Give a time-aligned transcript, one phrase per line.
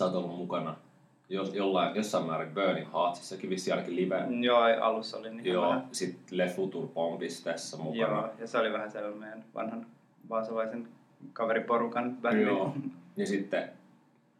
[0.00, 0.76] sä oot ollut mukana
[1.28, 4.26] jos, jollain, jossain määrin Burning Heartsissakin, vissiin ainakin live.
[4.26, 7.96] Mm, Joo, alussa oli niin Joo, sitten Le Futur Bombis tässä mukana.
[7.96, 9.86] Joo, ja se oli vähän sellainen meidän vanhan
[10.28, 10.88] vaasalaisen
[11.32, 12.42] kaveriporukan bändi.
[12.42, 12.74] Joo.
[13.16, 13.70] Ja sitten,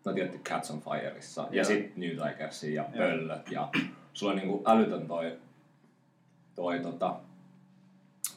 [0.05, 1.43] no tietty Cats on Fireissa.
[1.43, 1.65] Ja Joo.
[1.65, 3.09] sitten New Tigersia ja Joo.
[3.09, 3.51] Pöllöt.
[3.51, 3.69] Ja
[4.13, 5.37] sulla on niinku älytön toi,
[6.55, 7.17] toi tota,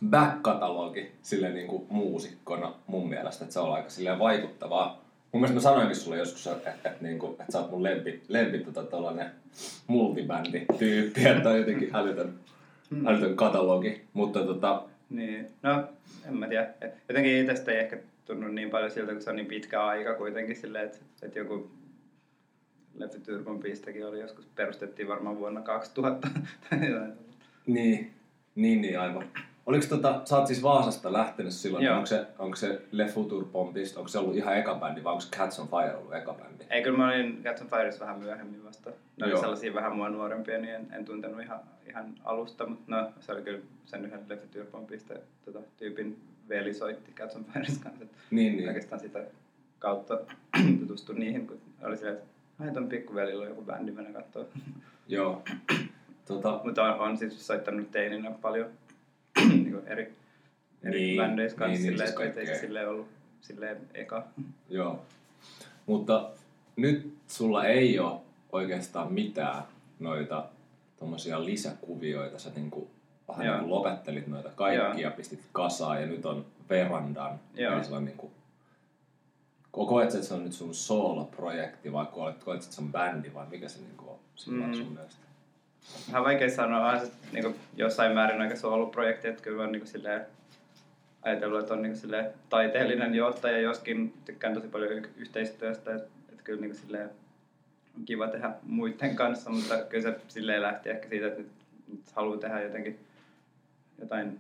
[0.10, 3.44] back-katalogi silleen niinku muusikkona mun mielestä.
[3.46, 5.03] Että se on aika silleen vaikuttavaa.
[5.34, 8.24] Mun mielestä mä sanoinkin sulle joskus, että, että, että, niinku, että sä oot mun lempi,
[8.28, 9.32] lempi tota, tollanen
[9.88, 12.34] multibändi-tyyppi, että on jotenkin älytön,
[12.90, 13.08] Hmm.
[13.08, 14.02] älytön katalogi.
[14.14, 15.88] Mutta tota, Niin, no
[16.28, 16.74] en mä tiedä.
[17.10, 20.56] Jotenkin itsestä ei ehkä tunnu niin paljon siltä, kun se on niin pitkä aika kuitenkin
[20.56, 21.72] silleen, että, että joku
[22.96, 26.28] Lefty Turban pistäkin oli joskus, perustettiin varmaan vuonna 2000
[26.70, 27.14] tai jotain.
[27.68, 28.12] Niin,
[28.56, 29.28] niin, niin aivan.
[29.66, 31.96] Oliko tota, sä oot siis Vaasasta lähtenyt silloin, Joo.
[31.96, 35.22] onko se, onko se Le Futur Bombist, onko se ollut ihan eka bändi vai onko
[35.22, 36.64] se Cats on Fire ollut eka bändi?
[36.70, 38.92] Ei, kyllä mä olin Cats on Fires vähän myöhemmin vasta.
[39.18, 43.12] Ne oli sellaisia vähän mua nuorempia, niin en, en tuntenut ihan, ihan alusta, mutta no,
[43.20, 47.78] se oli kyllä sen yhden Lefty Turban piste tota, tyypin veli soitti Cats on Fires
[47.78, 48.06] kanssa.
[48.32, 48.68] Niin, niin.
[48.68, 49.20] Oikeastaan sitä
[49.80, 50.20] kautta
[50.80, 52.28] tutustui niihin, kun oli silleen, että
[52.60, 54.46] ai ton pikkuvelillä on joku bändi, mennä kattoo.
[55.08, 55.42] Joo.
[56.28, 58.70] Tota, Mutta on, on siis soittanut teininä paljon
[59.74, 60.14] niin eri,
[60.84, 63.08] eri Niin, bändeissä kanssa niin, niin, silleen, siis että ei se silleen ollut
[63.42, 64.28] silleen eka.
[64.70, 65.02] joo.
[65.86, 66.30] Mutta
[66.76, 68.20] nyt sulla ei ole
[68.52, 69.64] oikeastaan mitään
[70.00, 70.46] noita
[71.00, 72.40] tommosia lisäkuvioita.
[72.40, 72.88] Sä niinku,
[73.28, 77.40] vähän niinku lopettelit noita kaikkia, pistit kasaan ja nyt on verandan.
[77.56, 77.74] Joo.
[77.74, 78.32] Eli on niinku,
[79.72, 83.68] koet että se on nyt sun solo-projekti vai koet, että se on bändi vai mikä
[83.68, 84.74] se niinku on sillä Mm.
[84.74, 85.24] sun mielestä?
[86.08, 90.26] Vähän vaikea sanoa, on se niin jossain määrin aika solo-projekti, että kyllä oon niin silleen
[91.22, 96.62] ajatellut, että on niin silleen taiteellinen johtaja, joskin tykkään tosi paljon yhteistyöstä, että, että kyllä
[96.62, 97.10] niin silleen
[97.98, 101.52] on kiva tehdä muiden kanssa, mutta kyllä se silleen lähti ehkä siitä, että nyt,
[101.92, 103.00] nyt haluaa tehdä jotenkin
[104.00, 104.40] jotain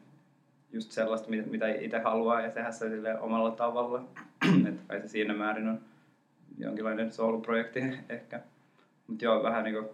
[0.74, 4.04] just sellaista, mitä, mitä itse haluaa ja tehdä se silleen omalla tavalla.
[4.68, 5.80] että kai se siinä määrin on
[6.58, 7.80] jonkinlainen solo-projekti
[8.10, 8.40] ehkä.
[9.08, 9.90] Mutta joo, vähän niin kuin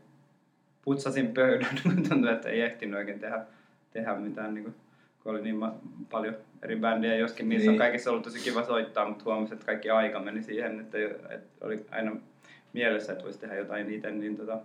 [0.85, 3.45] putsasin pöydän, kun tuntui, että ei ehtinyt oikein tehdä,
[3.93, 4.75] tehdä mitään, niin kuin,
[5.23, 5.75] kun oli niin ma-
[6.11, 7.71] paljon eri bändejä, joskin niissä niin.
[7.71, 10.97] on kaikissa ollut tosi kiva soittaa, mutta huomasin, että kaikki aika meni siihen, että,
[11.29, 12.15] että oli aina
[12.73, 14.59] mielessä, että voisi tehdä jotain itse, niin tota,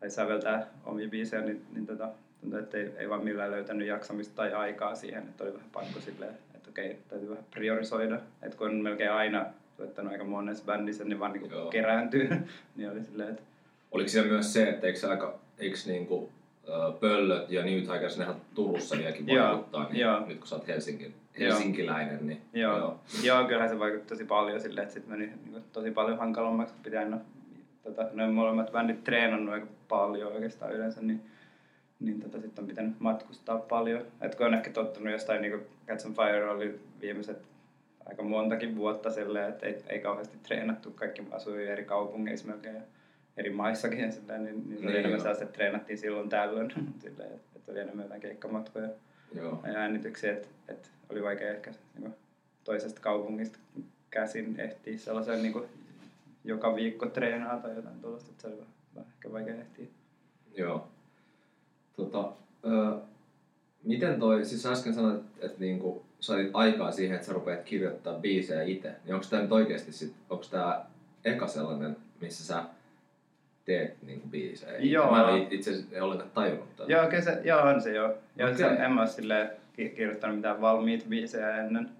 [0.00, 2.08] tai säveltää omia biisejä, niin, niin tota,
[2.40, 6.00] tuntui, että ei, ei vaan millään löytänyt jaksamista tai aikaa siihen, että oli vähän pakko
[6.00, 11.04] silleen, että okei, täytyy vähän priorisoida, että kun on melkein aina soittanut aika monessa bändissä,
[11.04, 12.28] niin vaan niin kerääntyy,
[12.76, 13.42] niin oli silleen, että
[13.92, 16.30] Oliko siellä myös se, että eikö aika, eikö niinku,
[16.68, 20.26] ö, Pöllöt ja New Tigers, nehän Turussa vieläkin vaikuttaa, niin joo.
[20.26, 22.78] nyt kun sä oot Helsingin, helsinkiläinen, niin Joo.
[22.78, 23.00] joo.
[23.22, 26.82] joo, kyllähän se vaikutti tosi paljon silleen, että sitten meni niin tosi paljon hankalammaksi, kun
[26.82, 27.18] pitää aina,
[27.82, 31.22] tota, noin molemmat bändit treenannut aika paljon oikeastaan yleensä, niin,
[32.00, 34.06] niin tota, sitten on pitänyt matkustaa paljon.
[34.20, 37.38] Et kun on ehkä tottunut jostain, niin kuin Cats on Fire oli viimeiset
[38.06, 42.82] aika montakin vuotta silleen, että ei, ei kauheasti treenattu, kaikki asui eri kaupungeissa melkein ja
[43.38, 46.70] eri maissakin ja silleen, niin, niin se oli Niin, enemmän sellaista, että treenattiin silloin tällöin,
[47.02, 48.88] silleen, että, oli enemmän jotain keikkamatkoja
[49.34, 49.60] Joo.
[49.66, 52.14] ja äänityksiä, että, että oli vaikea ehkä niin
[52.64, 53.58] toisesta kaupungista
[54.10, 55.54] käsin ehtiä sellaisen niin
[56.44, 59.86] joka viikko treenaa tai jotain tuollaista, että se oli vähän, vähän ehkä vaikea ehtiä.
[60.56, 60.88] Joo.
[61.96, 62.32] Tota,
[62.64, 62.98] ö,
[63.84, 68.18] miten toi, siis äsken sanoit, että, että niinku, sait aikaa siihen, että sä rupeat kirjoittaa
[68.18, 70.84] biisejä itse, niin onko tämä nyt oikeasti sit, onko tämä
[71.24, 72.64] eka sellainen, missä sä
[73.68, 74.72] teet niinku biisejä?
[74.72, 74.86] itse?
[74.86, 75.10] Joo.
[75.10, 76.68] Mä en itse asiassa ollenkaan tajunnut.
[76.86, 78.14] Joo, kyllä se, joo, on se joo.
[78.36, 78.58] joo Okei.
[78.58, 81.90] se, en mä ole silleen ki- kirjoittanut mitään valmiita biisejä ennen.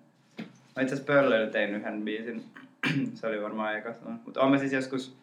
[0.76, 2.44] Mä itse asiassa Pöllöillä tein yhden biisin.
[3.14, 3.94] se oli varmaan eka.
[4.24, 5.16] Mutta olen mä siis joskus,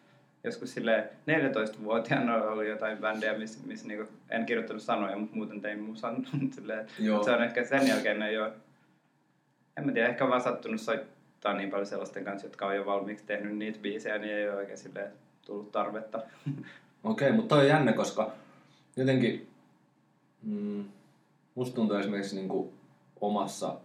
[0.44, 5.80] joskus silleen 14-vuotiaana oli jotain bändejä, missä miss niinku, en kirjoittanut sanoja, mutta muuten tein
[5.80, 6.28] musan.
[6.56, 6.88] silleen.
[7.26, 8.52] Se on ehkä sen jälkeen ei ole,
[9.78, 13.26] en mä tiedä, ehkä vaan sattunut soittaa niin paljon sellaisten kanssa, jotka on jo valmiiksi
[13.26, 15.12] tehnyt niitä biisejä, niin ei ole oikein silleen
[15.46, 16.22] tullut tarvetta.
[17.04, 18.32] Okei, mutta toi on jännä, koska
[18.96, 19.48] jotenkin
[20.44, 20.86] mm,
[21.56, 22.74] musta tuntuu esimerkiksi niinku
[23.22, 23.76] omassa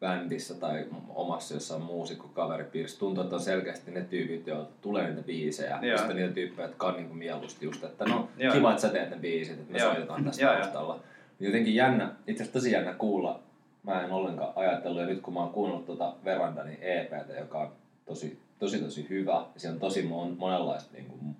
[0.00, 5.78] bändissä tai omassa jossain muusikkokaveripiirissä tuntuu, että on selkeästi ne tyypit, joilta tulee niitä biisejä.
[5.82, 8.54] Ja sitten niitä tyyppejä, jotka on niinku mieluusti just, että no Joo.
[8.54, 9.92] kiva, että sä teet ne biisit, että me Joo.
[9.92, 10.60] soitetaan tässä Joo, joo.
[10.60, 11.00] taustalla.
[11.40, 13.40] Jotenkin jännä, itse asiassa tosi jännä kuulla.
[13.82, 17.72] Mä en ollenkaan ajatellut, ja nyt kun mä oon kuunnellut tuota Verandani EPtä, joka on
[18.06, 21.36] tosi, tosi, tosi hyvä, ja siellä on tosi mon, monenlaista niin kuin,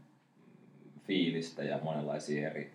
[1.06, 2.72] fiilistä ja monenlaisia eri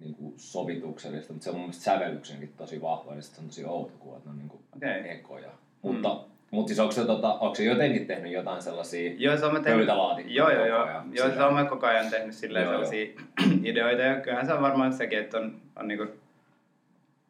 [0.00, 3.48] niin kuin sovituksellista, mutta se on mun mielestä sävellyksenkin tosi vahva, ja sitten se on
[3.48, 5.10] tosi outo kuulla, että ne on niin kuin Okei.
[5.10, 5.50] ekoja.
[5.82, 6.20] Mutta
[6.50, 9.60] Mutta siis onko se, tota, onko se jotenkin tehnyt jotain sellaisia Joo, se on mä
[9.60, 12.84] tehnyt, pöytälaatikkoja joo, joo, joo, joo, se on mä koko ajan tehnyt silleen Joo, joo.
[12.84, 13.22] sellaisia
[13.70, 16.06] ideoita ja kyllähän se on varmaan sekin, että on, on niinku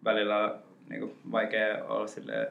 [0.04, 0.58] välillä
[0.88, 2.46] niinku vaikea olla silleen,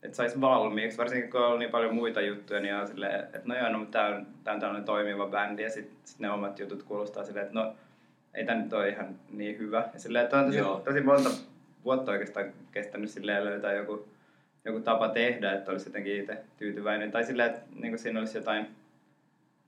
[0.00, 3.40] että et saisi valmiiksi, varsinkin kun on niin paljon muita juttuja, niin on silleen, että
[3.44, 6.30] no joo, no, mutta tää on, tää on tällainen toimiva bändi ja sitten sit ne
[6.30, 7.74] omat jutut kuulostaa silleen, että no
[8.34, 9.88] ei tää nyt ole ihan niin hyvä.
[9.92, 10.80] Ja silleen, että on tosi, Joo.
[10.84, 11.30] tosi monta
[11.84, 14.08] vuotta oikeastaan kestänyt silleen löytää joku,
[14.64, 17.10] joku tapa tehdä, että olisi jotenkin itse tyytyväinen.
[17.10, 18.66] Tai silleen, että niin siinä olisi jotain,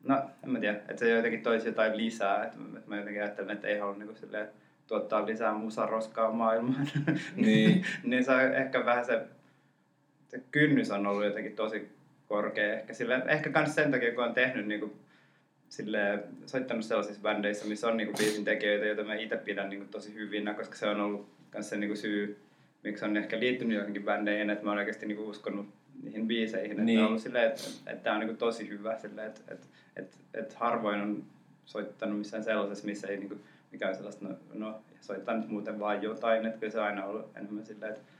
[0.05, 2.45] no en mä tiedä, että se jotenkin toisi jotain lisää.
[2.45, 4.49] Että, että mä jotenkin ajattelen, että ei halua niin silleen,
[4.87, 6.89] tuottaa lisää musaroskaa maailmaan.
[7.37, 7.85] Niin.
[8.05, 9.23] niin se on ehkä vähän se,
[10.33, 11.89] se kynnys on ollut jotenkin tosi
[12.29, 12.75] korkea.
[12.75, 14.93] Ehkä, silleen, ehkä kans sen takia, kun on tehnyt niin kuin,
[15.69, 20.15] silleen, soittanut sellaisissa bändeissä, missä on niinku biisin tekijöitä, joita mä itse pidän niinku tosi
[20.15, 22.39] hyvinä, koska se on ollut myös se niinku syy,
[22.83, 25.67] miksi on ehkä liittynyt johonkin bändeihin, että mä oon oikeasti niinku uskonut
[26.03, 26.71] niihin biiseihin.
[26.71, 27.01] Että Niin.
[27.01, 30.55] on ollut silleen, että, että tää on niinku tosi hyvä, silleen, että, että, että, että
[30.59, 31.25] harvoin on
[31.65, 33.37] soittanut missään sellaisessa, missä ei niinku,
[33.73, 37.05] mikä on sellaista, no, no soittaa nyt muuten vaan jotain, että kyllä se on aina
[37.05, 38.13] ollut enemmän silleen, että, että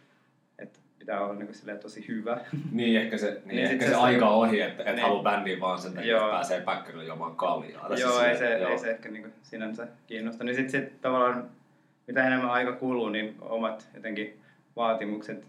[1.03, 2.41] pitää olla niinku silleen tosi hyvä.
[2.73, 5.03] Niin, ehkä se, niin, Niin ehkä se, se- aika on ohi, että et Niin.
[5.03, 6.21] haluaa bändiin vaan sen takia, Joo.
[6.25, 7.89] että pääsee päkkärille juomaan kaljaa.
[7.89, 10.45] Tai Joo, ei se, silleen, ei se ehkä niinku sinänsä kiinnosta.
[10.45, 11.51] Niin sitten sit tavallaan,
[12.07, 14.41] mitä enemmän aika kuluu, niin omat jotenkin
[14.77, 15.45] vaatimukset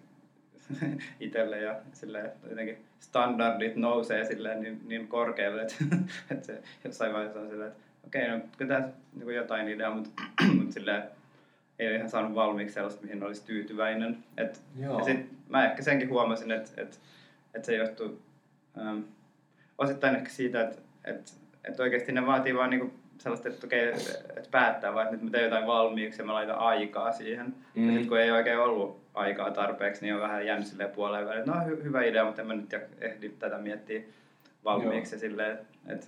[1.20, 5.76] itselle ja että jotenkin standardit nousee silleen niin, niin korkealle, että,
[6.32, 10.10] että se jossain vaiheessa on silleen, että okei, no kyllä tässä niin jotain ideaa, mutta,
[10.58, 11.04] mutta silleen,
[11.80, 14.18] ei ole ihan saanut valmiiksi sellaista, mihin olisi tyytyväinen.
[14.38, 14.98] Et, Joo.
[14.98, 16.98] ja sit mä ehkä senkin huomasin, että, että,
[17.54, 18.22] että se johtuu
[18.78, 19.00] ähm,
[19.78, 21.32] osittain ehkä siitä, että, että,
[21.64, 25.32] että oikeasti ne vaatii vaan niinku sellaista, että okei, että päättää vaan, että nyt mä
[25.32, 27.56] teen jotain valmiiksi ja mä laitan aikaa siihen.
[27.76, 27.86] Mm.
[27.86, 31.40] Ja sitten kun ei oikein ollut aikaa tarpeeksi, niin on vähän jäänyt silleen puoleen väliin,
[31.40, 34.02] että no hy- hyvä idea, mutta en mä nyt ehdi tätä miettiä
[34.64, 35.16] valmiiksi.
[35.16, 36.08] Ja silleen, että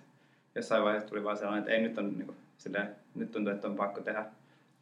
[0.55, 3.75] jossain vaiheessa tuli vaan sellainen, että ei nyt on niinku, silleen, nyt tuntuu, että on
[3.75, 4.25] pakko tehdä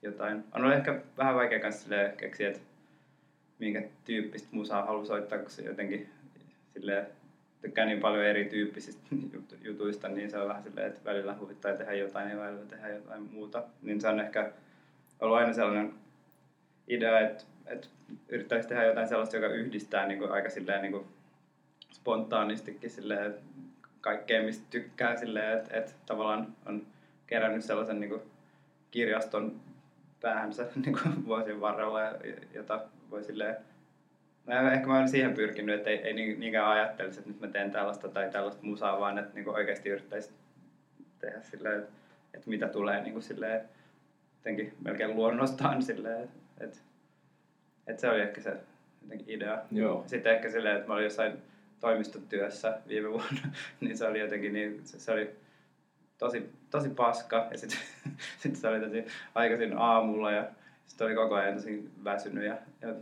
[0.04, 0.44] jotain.
[0.52, 2.60] On ollut ehkä vähän vaikea kanssa keksiä, että
[3.60, 6.10] minkä tyyppistä musaa haluaa soittaa, se jotenkin
[6.74, 7.08] silleen,
[7.62, 11.94] tykkää niin paljon erityyppisistä jut- jutuista, niin se on vähän silleen, että välillä huvittaa tehdä
[11.94, 13.64] jotain ja välillä tehdä jotain muuta.
[13.82, 14.52] Niin se on ehkä
[15.20, 15.94] ollut aina sellainen
[16.88, 17.88] idea, että, että
[18.30, 21.06] yrittäisi tehdä jotain sellaista, joka yhdistää niin kuin aika silleen niin kuin
[21.92, 23.36] spontaanistikin silleen,
[24.02, 26.88] kaikkea, mistä tykkää silleen, että, että tavallaan on
[27.28, 28.22] kerännyt sellaisen niin kuin
[28.92, 29.62] kirjaston
[30.24, 32.02] päähänsä niin kuin vuosien varrella,
[32.54, 32.82] jota
[33.12, 33.58] voi silleen
[34.46, 37.48] No ehkä mä olen siihen pyrkinyt, että ei, ei niin- niinkään ajattelisi, että nyt mä
[37.48, 40.34] teen tällaista tai tällaista musaa, vaan että niin oikeasti yrittäisi
[41.20, 41.88] tehdä silleen,
[42.34, 43.62] että, mitä tulee niin kuin silleen,
[44.38, 46.78] jotenkin melkein luonnostaan silleen, että, että,
[47.88, 48.58] että se oli ehkä se
[49.02, 49.62] jotenkin idea.
[49.72, 50.04] Joo.
[50.08, 51.34] Sitten ehkä silleen, että mä olin jossain
[51.80, 53.42] toimistotyössä viime vuonna,
[53.82, 55.36] niin se oli jotenkin niin, se, se oli
[56.24, 57.48] tosi, tosi paska.
[57.52, 57.80] Ja sitten
[58.42, 59.06] sit se oli tosi
[59.36, 60.46] aikaisin aamulla ja
[60.86, 62.94] sitten oli koko ajan tosi väsynyt ja, ja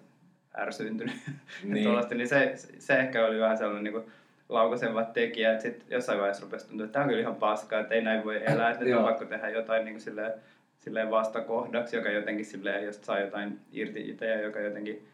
[0.57, 1.15] ärsyyntynyt.
[1.63, 1.83] Niin.
[1.83, 4.12] Tuollaista, niin se, se ehkä oli vähän sellainen niin
[4.50, 7.95] laukaseva tekijä, että sitten jossain vaiheessa rupesi tuntua, että tämä on kyllä ihan paskaa, että
[7.95, 10.33] ei näin voi elää, että nyt on pakko tehdä jotain niin kuin silleen,
[10.79, 15.07] silleen vastakohdaksi, joka jotenkin silleen, josta saa jotain irti itse ja joka jotenkin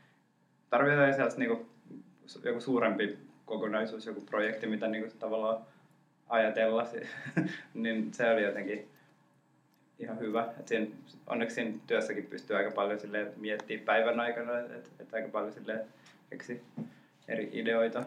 [0.69, 1.65] tarvitsee jotain sellaista niin kuin,
[2.43, 5.57] joku suurempi kokonaisuus, joku projekti, mitä niin kuin, tavallaan
[6.29, 6.87] ajatella,
[7.73, 8.87] niin se oli jotenkin
[9.99, 10.47] ihan hyvä.
[10.59, 10.87] Et siinä,
[11.27, 15.81] onneksi siinä työssäkin pystyy aika paljon silleen miettimään päivän aikana, että et aika paljon silleen
[16.29, 16.61] keksi
[17.27, 18.03] eri ideoita,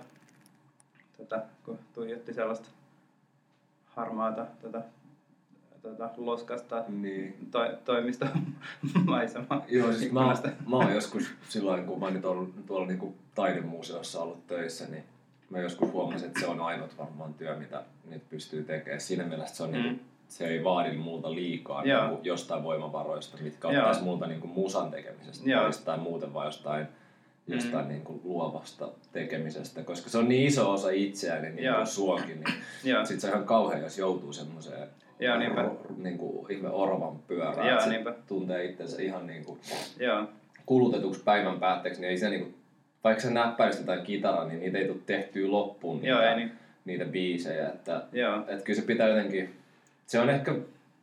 [1.17, 2.69] tota, kun tuijotti sellaista
[3.87, 4.83] harmaata tota,
[5.83, 7.49] tota, loskasta Niin.
[7.51, 9.65] to, toimistomaisemaa.
[9.69, 10.35] Joo, siis mä,
[10.69, 15.05] mä oon joskus silloin, kun mä nyt ollut tuolla niinku taidemuseossa ollut töissä, niin
[15.51, 19.01] mä joskus huomasin, että se on ainut varmaan työ, mitä nyt pystyy tekemään.
[19.01, 19.77] Siinä mielessä se, on Mm.
[19.77, 22.07] niinku, se ei vaadi multa liikaa Joo.
[22.07, 25.71] niinku jostain voimavaroista, mitkä ottaisi multa niinku musan tekemisestä Joo.
[25.85, 26.87] tai muuten vaan jostain,
[27.47, 27.89] jostain Mm.
[27.93, 31.77] niinku luovasta tekemisestä, koska se on niin iso osa itseäni niin Joo.
[31.77, 32.55] kuin suonkin, niin
[32.95, 34.89] Joo, sit se on ihan kauhean, jos joutuu semmoiseen
[35.21, 35.71] Joo, niinpä.
[35.97, 37.69] niin kuin ihme orvan pyörään.
[37.69, 39.61] Joo, että tuntee itsensä ihan niin kuin
[39.99, 40.25] joo,
[40.67, 42.55] kulutetuksi päivän päätteeksi, niin ei se niin kuin,
[43.05, 46.53] vaikka sä näppäisit jotain kitaraa, niin niitä ei tule tehtyä loppuun niitä, joo, ei niin.
[46.85, 47.69] niitä biisejä.
[47.69, 49.57] Että, Joo, että kyllä se pitää jotenkin,
[50.07, 50.55] se on ehkä,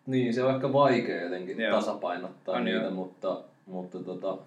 [0.06, 1.75] niin se on ehkä vaikea jotenkin Joo.
[1.75, 2.92] tasapainottaa On niitä, joo.
[2.92, 4.38] mutta, mutta tota,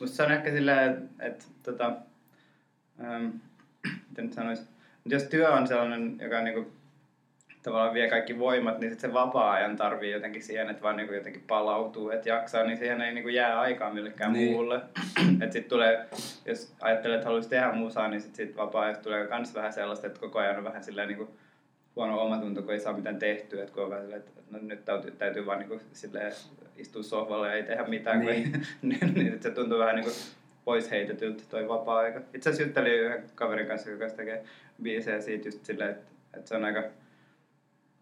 [0.00, 1.92] Musta se on ehkä silleen, että, että tota,
[3.04, 3.26] ähm,
[4.08, 4.60] miten nyt sanois,
[5.04, 6.72] Mut jos työ on sellainen, joka niinku
[7.66, 11.16] tavallaan vie kaikki voimat, niin sit se vapaa-ajan tarvii jotenkin siihen, että vaan niin kuin
[11.16, 14.52] jotenkin palautuu, että jaksaa, niin siihen ei niin kuin jää aikaa millekään niin.
[14.52, 14.80] muulle.
[15.42, 16.06] että sitten tulee,
[16.44, 20.20] jos ajattelee, että haluaisi tehdä musaa, niin sitten sit vapaa-ajasta tulee myös vähän sellaista, että
[20.20, 21.28] koko ajan on vähän silleen niin kuin
[21.96, 24.84] huono omatunto, kun ei saa mitään tehtyä, että kun on vähän silleen, että no, nyt
[24.84, 26.32] täytyy, täytyy vaan niin kuin silleen
[26.76, 30.16] istua sohvalle ja ei tehdä mitään, niin, niin, niin se tuntuu vähän niin kuin
[30.64, 32.20] pois heitetyltä toi vapaa-aika.
[32.34, 34.44] Itse asiassa juttelin yhden kaverin kanssa, joka tekee
[34.82, 36.82] biisejä siitä just silleen, että, että se on aika,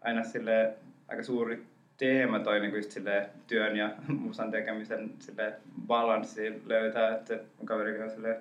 [0.05, 0.73] aina sille
[1.07, 1.65] aika suuri
[1.97, 3.89] teema toi niin just sille työn ja
[4.25, 5.53] musan tekemisen sille
[5.87, 8.37] balanssi löytää, että se kaveri on sille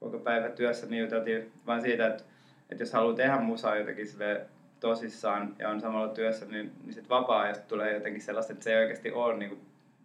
[0.00, 2.24] koko päivä työssä, niin juteltiin vaan siitä, että,
[2.70, 4.40] että jos haluaa tehdä musaa jotenkin sille
[4.80, 8.80] tosissaan ja on samalla työssä, niin, niin sitten vapaa-ajasta tulee jotenkin sellaista, että se ei
[8.80, 9.60] oikeasti ole niin kuin,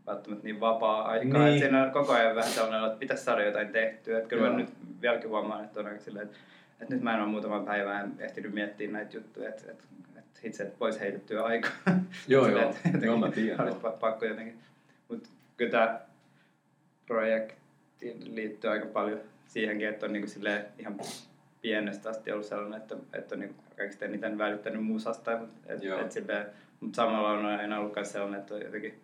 [0.08, 1.42] välttämättä niin vapaa-aikaa.
[1.42, 1.54] Niin.
[1.54, 4.18] Että siinä on koko ajan vähän sellainen, että pitäisi saada jotain tehtyä.
[4.18, 6.38] Että kyllä mä nyt vieläkin huomaan, että on silleen, että,
[6.82, 9.84] että nyt mä en ole muutaman päivän ehtinyt miettiä näitä juttuja, että, että
[10.44, 11.72] itse pois heitettyä aikaa.
[12.28, 12.62] Joo, joo.
[12.62, 13.60] Jotenkin, joo, mä tiedän.
[13.60, 14.60] Olisi pakko jotenkin.
[15.10, 16.02] Mutta kyllä tämä
[17.06, 21.00] projekti liittyy aika paljon siihenkin, että on niin kuin ihan
[21.62, 25.32] pienestä asti ollut sellainen, että, että on niin kaikista eniten välittänyt musasta.
[25.66, 26.46] Et, et silleen,
[26.80, 29.02] mutta samalla on aina ollut myös sellainen, että on jotenkin,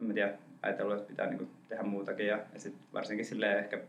[0.00, 0.32] en mä tiedä,
[0.62, 2.26] ajatellut, että pitää niin tehdä muutakin.
[2.26, 3.80] Ja, ja sit varsinkin silleen ehkä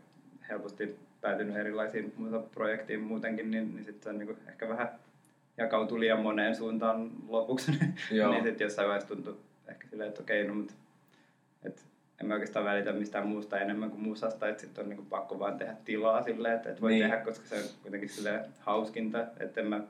[0.48, 2.14] helposti päätynyt erilaisiin
[2.54, 4.88] projektiin muutenkin, niin, niin sitten se on niin kuin ehkä vähän
[5.58, 7.72] jakautuu liian moneen suuntaan lopuksi.
[8.10, 10.74] niin sitten jossain vaiheessa tuntuu ehkä silleen, että okei, no mutta
[11.62, 11.82] että
[12.20, 15.58] en mä oikeastaan välitä mistään muusta enemmän kuin musasta, että sitten on niinku pakko vaan
[15.58, 17.02] tehdä tilaa silleen, että et voi niin.
[17.02, 19.80] tehdä, koska se on kuitenkin sille hauskinta, että en mä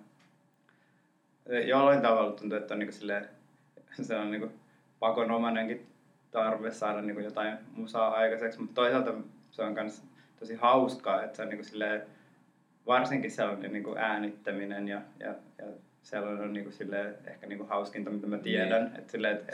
[1.67, 3.29] jollain tavalla tuntuu, että on niinku silleen,
[4.03, 4.53] se on niinku
[4.99, 5.87] pakonomainenkin
[6.31, 9.15] tarve saada niinku jotain musaa aikaiseksi, mutta toisaalta
[9.51, 10.03] se on myös
[10.39, 12.03] tosi hauskaa, että se on niinku silleen,
[12.89, 15.65] varsinkin sellainen niinku äänittäminen ja, ja, ja
[16.03, 18.85] sellainen on niinku silleen, ehkä niinku hauskinta, mitä mä tiedän.
[18.85, 18.97] Niin.
[18.99, 19.53] Että silleen, että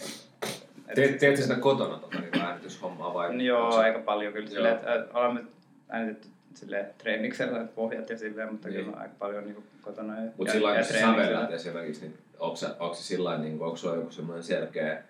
[0.94, 3.46] Teet, teetkö sitä kotona tota, niin äänityshommaa vai?
[3.46, 3.78] Joo, se...
[3.78, 4.48] aika paljon kyllä.
[4.48, 5.40] Silleen, että olemme
[5.88, 8.84] äänitetty sille treeniksellä pohjat ja silleen, mutta niin.
[8.84, 10.14] kyllä aika paljon niin kotona.
[10.36, 14.42] Mutta sillä lailla, kun sävelät esimerkiksi, niin onko se, sillä niin onko se joku semmoinen
[14.42, 15.02] selkeä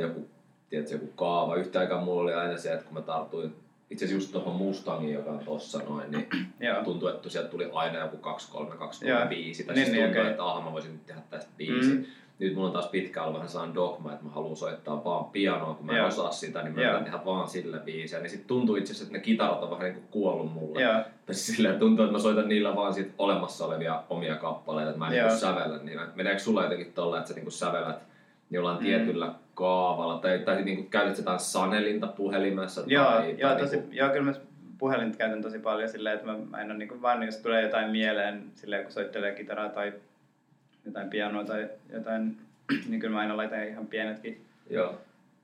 [0.00, 0.28] joku,
[0.70, 1.56] tiedätkö, joku kaava?
[1.56, 3.54] Yhtä aikaa mulla oli aina se, että kun mä tartuin
[3.92, 6.28] itse asiassa just tuohon Mustangiin, joka on tossa noin, niin
[6.84, 9.64] tuntuu, että sieltä tuli aina joku 2, 3, 2, 3, 5.
[9.64, 10.30] Tai niin, siis niin, tuntuu, okay.
[10.30, 11.94] että aha, mä voisin nyt tehdä tästä biisi.
[11.94, 12.04] Mm
[12.46, 15.74] nyt mulla on taas pitkä ollut vähän sellainen dogma, että mä haluan soittaa vaan pianoa,
[15.74, 18.18] kun mä en osaa sitä, niin mä yritän tehdä vaan sillä biisiä.
[18.18, 20.80] Niin sit tuntuu itse asiassa, että ne kitarat on vähän niin kuin kuollut mulle.
[20.80, 21.04] Yeah.
[21.26, 24.98] Tai siis silleen tuntuu, että mä soitan niillä vaan sit olemassa olevia omia kappaleita, että
[24.98, 26.08] mä en niin sävellä niillä.
[26.14, 28.02] Meneekö sulla jotenkin tolla, että sä niin sävelät
[28.50, 28.84] jollain mm.
[28.84, 32.84] tietyllä kaavalla, tai, tai niin kuin jotain sanelinta puhelimessa?
[32.86, 33.96] Joo, tai, joo, tai tosi, niin kuin...
[33.96, 34.32] joo kyllä mä
[34.78, 37.62] puhelinta käytän tosi paljon silleen, että mä, mä en ole niin kuin, vaan jos tulee
[37.62, 39.92] jotain mieleen silleen, kun soittelee kitaraa tai
[40.86, 42.36] jotain pianoa tai jotain,
[42.88, 45.00] niin kyllä mä aina laitan ihan pienetkin Joo.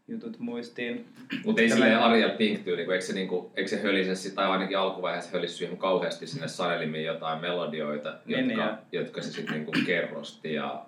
[0.08, 1.06] jutut muistiin.
[1.44, 4.78] Mutta ei silleen Ariel Pink tyyli, kun eikö se, niinku, eikö se hölise, tai ainakin
[4.78, 9.72] alkuvaiheessa hölissy ihan kauheasti sinne sanelimiin jotain melodioita, niin, jotka, niin, jotka se sitten niinku
[9.86, 10.54] kerrosti.
[10.54, 10.84] Ja,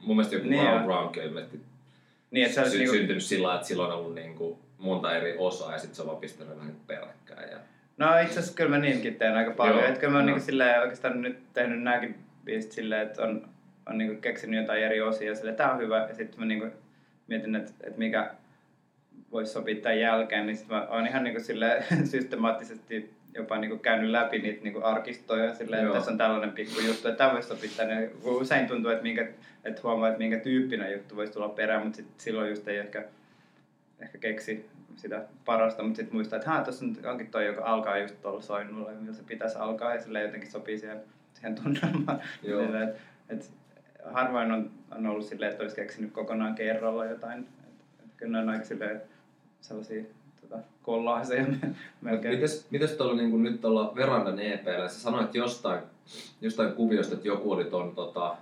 [0.00, 1.60] mun mielestä joku niin, Brown Brown ilmeisesti
[2.34, 2.94] niin, että se sy- niinku...
[2.94, 6.20] syntynyt sillä että silloin on ollut niinku monta eri osaa ja sitten se on vaan
[6.20, 7.50] pistänyt vähän peräkkäin.
[7.50, 7.58] Ja...
[7.96, 9.78] No itse asiassa kyllä mä niinkin teen aika paljon.
[9.78, 10.32] Joo, että kyllä mä oon no.
[10.32, 12.14] niinku silleen, oikeastaan nyt tehnyt nämäkin
[12.44, 13.54] biisit silleen, että on
[13.86, 16.06] on niinku keksinyt jotain eri osia sille, tämä on hyvä.
[16.08, 16.66] Ja sitten mä niinku
[17.26, 18.34] mietin, että, että mikä
[19.32, 24.10] voisi sopia tämän jälkeen, niin sitten mä oon ihan niinku sille systemaattisesti jopa niinku käynyt
[24.10, 28.10] läpi niitä niinku arkistoja sille, että tässä on tällainen pikku juttu, että sopia tänne.
[28.24, 29.28] Usein tuntuu, että, minkä,
[29.64, 33.04] että huomaa, että minkä tyyppinen juttu voisi tulla perään, mutta sit silloin just ei ehkä,
[34.00, 38.40] ehkä keksi sitä parasta, mutta sitten muistaa, että tuossa onkin toi, joka alkaa just tuolla
[38.40, 41.00] soinnulla, millä se pitäisi alkaa, ja sille jotenkin sopii siihen,
[41.32, 42.20] siihen tunnelmaan.
[42.42, 42.62] Joo.
[42.62, 42.96] et,
[43.28, 43.50] et,
[44.04, 47.40] harvoin on, on ollut silleen, että olisi keksinyt kokonaan kerralla jotain.
[47.40, 47.46] Et,
[48.04, 49.02] et kyllä ne on aika silleen,
[49.60, 50.04] sellaisia
[50.48, 51.46] tota, kollaaseja
[52.00, 52.34] melkein.
[52.34, 55.80] Mites, mites tuolla niin nyt tuolla Verandan EPllä, sä sanoit jostain,
[56.40, 58.36] jostain kuviosta, että joku oli tuon tota,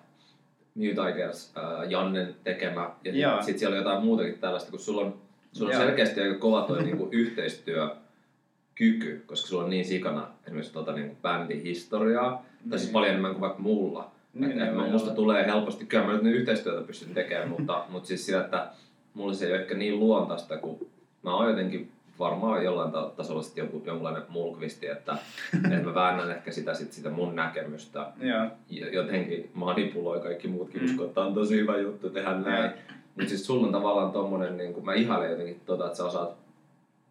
[0.74, 5.00] New Tigers äh, Jannen tekemä, ja sitten sit siellä oli jotain muutakin tällaista, kun sulla
[5.00, 5.14] on,
[5.52, 7.96] sulla on selkeästi aika kova toi niinku yhteistyö
[8.74, 12.92] kyky, koska sulla on niin sikana esimerkiksi tota, niin bändin historiaa, tai siis niin.
[12.92, 14.10] paljon enemmän kuin vaikka mulla.
[14.34, 18.26] Niin, että niin, musta tulee helposti, kyllä mä nyt yhteistyötä pystyn tekemään, mutta, mutta siis
[18.26, 18.70] sillä, että
[19.14, 20.86] mulla se ei ole ehkä niin luontaista, kun
[21.22, 25.16] mä oon jotenkin varmaan jollain tasolla sitten joku, jonkunlainen mulkvisti, että,
[25.54, 28.50] että mä väännän ehkä sitä, sit, sitä mun näkemystä ja
[28.92, 30.84] jotenkin manipuloi kaikki muutkin mm.
[30.84, 32.70] usko, että on tosi hyvä juttu tehdä näin.
[33.14, 36.36] Mutta siis sulla on tavallaan tommonen, niin kun mä ihailen jotenkin tota, että sä osaat,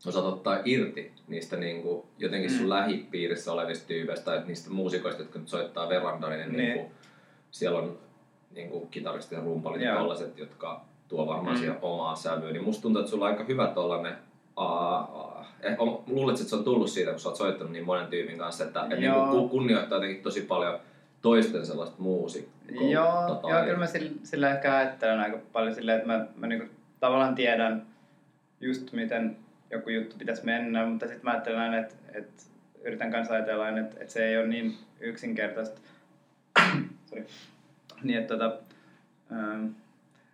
[0.08, 2.70] osaat ottaa irti niistä niin kuin, jotenkin sun mm.
[2.70, 6.58] lähipiirissä olevista tyypeistä tai niistä muusikoista, jotka nyt soittaa verandan, niin, niin.
[6.58, 6.92] niin kuin,
[7.52, 7.98] siellä on
[8.56, 11.60] niin kuin kitaristit ja rumpalit ja tollaset, jotka tuo varmaan Mm.
[11.60, 14.14] siihen omaa sävyä, niin musta tuntuu, että sulla on aika hyvä tollanen
[14.60, 18.08] Uh, eh, on, luulet, että se on tullut siitä, kun sä oot soittanut niin monen
[18.08, 19.26] tyypin kanssa, että et Joo.
[19.26, 20.80] niinku ku- kunnioittaa jotenkin tosi paljon
[21.22, 22.90] toisten sellaista muusikkoa.
[22.92, 26.48] Joo, tota, joo, kyllä mä sillä, sillä ehkä ajattelen aika paljon silleen, että mä, mä
[26.48, 26.66] niinku
[27.00, 27.86] tavallaan tiedän
[28.62, 29.38] just miten
[29.72, 32.44] joku juttu pitäisi mennä, mutta sitten mä ajattelen aina, että, että
[32.84, 35.82] yritän kanssa ajatella aina, että, että se ei ole niin yksinkertaista.
[37.10, 37.26] Sorry.
[38.04, 38.58] Niin, että tota,
[39.32, 39.66] ähm,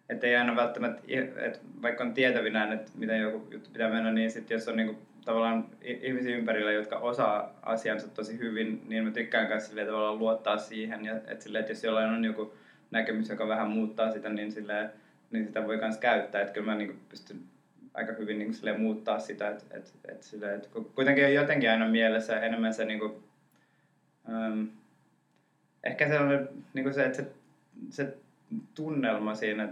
[0.10, 1.02] että ei aina välttämättä,
[1.46, 4.98] että vaikka on tietävinään, että miten joku juttu pitää mennä, niin sitten jos on niinku
[5.26, 11.06] tavallaan ihmisiä ympärillä, jotka osaa asiansa tosi hyvin, niin mä tykkään myös tavallaan luottaa siihen,
[11.06, 12.54] ja että, silleen, että jos jollain on joku
[12.92, 14.90] näkemys, joka vähän muuttaa sitä, niin, silleen,
[15.32, 17.40] niin sitä voi myös käyttää, että kyllä mä niinku pystyn
[17.94, 21.72] aika hyvin niinku silleen muuttaa sitä, että, että, että, silleen, että ku- kuitenkin on jotenkin
[21.72, 23.24] aina mielessä enemmän se niinku,
[24.30, 24.68] äm,
[25.84, 27.28] ehkä se on niinku se, että se,
[27.90, 28.18] se
[28.76, 29.70] tunnelma siinä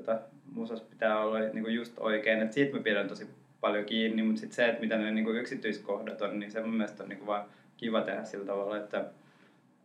[0.00, 0.18] tota,
[0.54, 3.26] musassa pitää olla niinku just oikein, että siitä mä pidän tosi
[3.60, 7.02] paljon kiinni, mutta sitten se, että mitä ne niinku yksityiskohdat on, niin se mun mielestä
[7.02, 7.44] on niinku vaan
[7.76, 9.04] kiva tehdä sillä tavalla, että,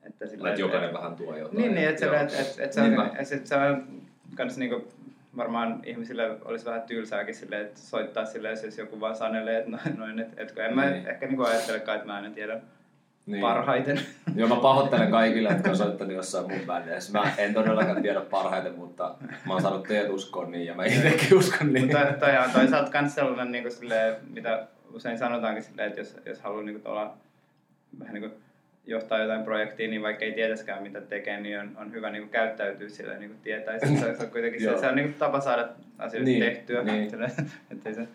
[0.03, 1.57] että, sillä, että jokainen vähän tuo jotain.
[1.57, 3.09] Niin, niin että et, et, et se on, Niinpä.
[3.19, 3.87] et, et se on
[4.35, 4.87] kans niinku,
[5.37, 9.97] varmaan ihmisille olisi vähän tylsääkin silleen, että soittaa silleen, jos joku vaan sanelee, että noin,
[9.97, 11.07] noin että et, kun en mä Niin.
[11.07, 12.61] ehkä niinku ajattelekaan, että mä aina tiedän
[13.25, 13.41] Niin.
[13.41, 13.99] parhaiten.
[14.35, 17.19] Joo, mä pahoittelen kaikille, jotka on soittanut jossain mun bändeissä.
[17.19, 19.15] Mä en todellakaan tiedä parhaiten, mutta
[19.47, 21.85] mä oon saanut teidät uskoon niin ja mä itsekin uskon niin.
[21.85, 26.41] Mutta toi on toisaalta kans sellainen, niinku silleen, mitä usein sanotaankin silleen, että jos, jos
[26.41, 27.13] haluaa niinku tuolla
[27.99, 28.37] vähän niinku
[28.87, 32.89] johtaa jotain projektia, niin vaikka ei tietäskään mitä tekee, niin on, on hyvä niinku käyttäytyä
[32.89, 33.79] sillä niinku tietää.
[33.79, 33.85] Se,
[34.17, 36.83] se on kuitenkin se, se on niinku tapa saada asioita Niin, tehtyä.
[36.83, 37.09] niin.
[37.11, 37.31] Silleen,
[37.71, 38.07] ettei se,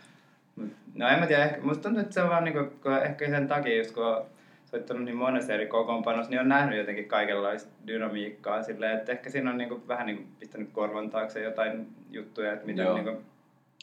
[0.57, 3.29] mut- no en mä tiedä, ehkä, musta tuntuu, että se on vaan niinku, kun ehkä
[3.31, 4.25] sen takia, just kun
[4.71, 9.51] soittanut niin monessa eri kokoonpanossa, niin on nähnyt jotenkin kaikenlaista dynamiikkaa silleen, että ehkä siinä
[9.51, 12.95] on niinku, vähän niinku pistänyt korvan taakse jotain juttuja, että miten, Joo.
[12.95, 13.23] niinku,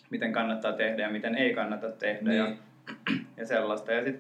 [0.10, 2.60] miten kannattaa tehdä ja miten ei kannata tehdä ja, Niin.
[3.38, 3.92] ja sellaista.
[3.92, 4.20] Ja sit,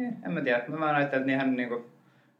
[0.00, 1.90] eh, en mä tiedä, mä vaan ajattelen, että niinhän niinku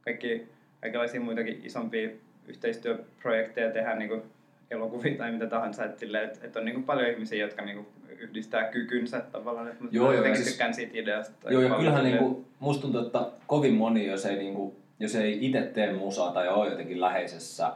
[0.00, 0.48] kaikki,
[0.80, 2.08] kaikenlaisia muitakin isompia
[2.46, 4.26] yhteistyöprojekteja tehdään niinku
[4.70, 8.64] elokuvia tai mitä tahansa, että, silleen, että, että on niinku paljon ihmisiä, jotka niinku yhdistää
[8.64, 11.50] kykynsä tavallaan, että mä Joo, joo, siis- tykkään siitä ideasta.
[11.50, 15.60] Joo, ja kyllähän niinku, musta tuntuu, että kovin moni, jos ei, niinku, jos ei itse
[15.60, 17.72] tee musaa tai ole jotenkin läheisessä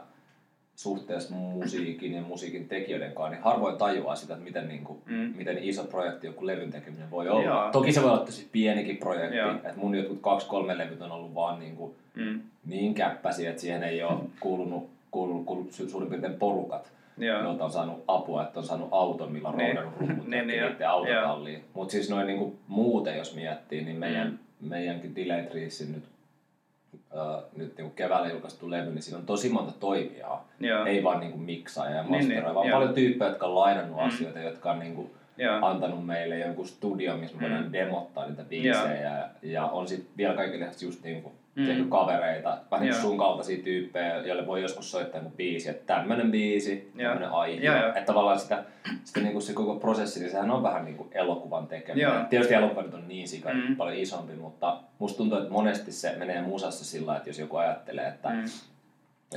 [0.75, 5.33] suhteessa musiikin ja musiikin tekijöiden kanssa, niin harvoin tajuaa sitä, että miten, niinku, Mm.
[5.35, 7.43] miten iso projekti joku levyn tekeminen voi olla.
[7.43, 7.69] Joo.
[7.71, 9.51] Toki se voi olla tosi pienikin projekti, Joo.
[9.51, 12.41] että mun jotkut kaksi-kolme levyt on ollut vaan niinku, Mm.
[12.65, 17.41] niin käppäisiä, että siihen ei ole kuulunut, kuulunut, kuulunut su- suurin piirtein porukat, Joo.
[17.43, 19.75] joilta on saanut apua, että on saanut auton, millä on Niin.
[19.75, 21.63] roudannut rummut Niin, niin, niiden autotalliin.
[21.73, 24.27] Mutta siis noin niinku muuten, jos miettii, niin meidän,
[24.61, 24.69] Mm.
[24.69, 26.03] meidänkin Delayed Reesin nyt,
[27.17, 30.47] äh, nyt niinku keväällä julkaistu levy, niin siinä on tosi monta toimijaa.
[30.59, 30.85] Joo.
[30.85, 32.79] Ei vaan niinku miksaaja ja Niin, niin, masteroja, vaan joo.
[32.79, 34.03] paljon tyyppejä, jotka on lainannut Mm.
[34.07, 35.65] asioita, jotka on niinku Joo.
[35.65, 37.73] antanut meille jonkun studio, missä me voidaan Mm.
[37.73, 39.01] demottaa niitä biisejä.
[39.01, 41.89] Ja, ja on sitten vielä kaikille just niinku Mm.
[41.89, 43.01] kavereita, vähän niin Joo.
[43.01, 47.61] sun kaltaisia tyyppejä, joille voi joskus soittaa joku biisi, että tämmönen biisi, tämmönen aihe.
[47.65, 47.87] Joo, joo.
[47.87, 48.63] Että tavallaan sitä,
[49.03, 52.13] sitä niinku se koko prosessi, niin sehän on vähän niinku elokuvan tekeminen.
[52.13, 52.23] Joo.
[52.29, 53.75] Tietysti elokuva nyt on niin sika, Mm.
[53.75, 58.07] paljon isompi, mutta musta tuntuu, että monesti se menee musassa sillä että jos joku ajattelee,
[58.07, 58.43] että Mm.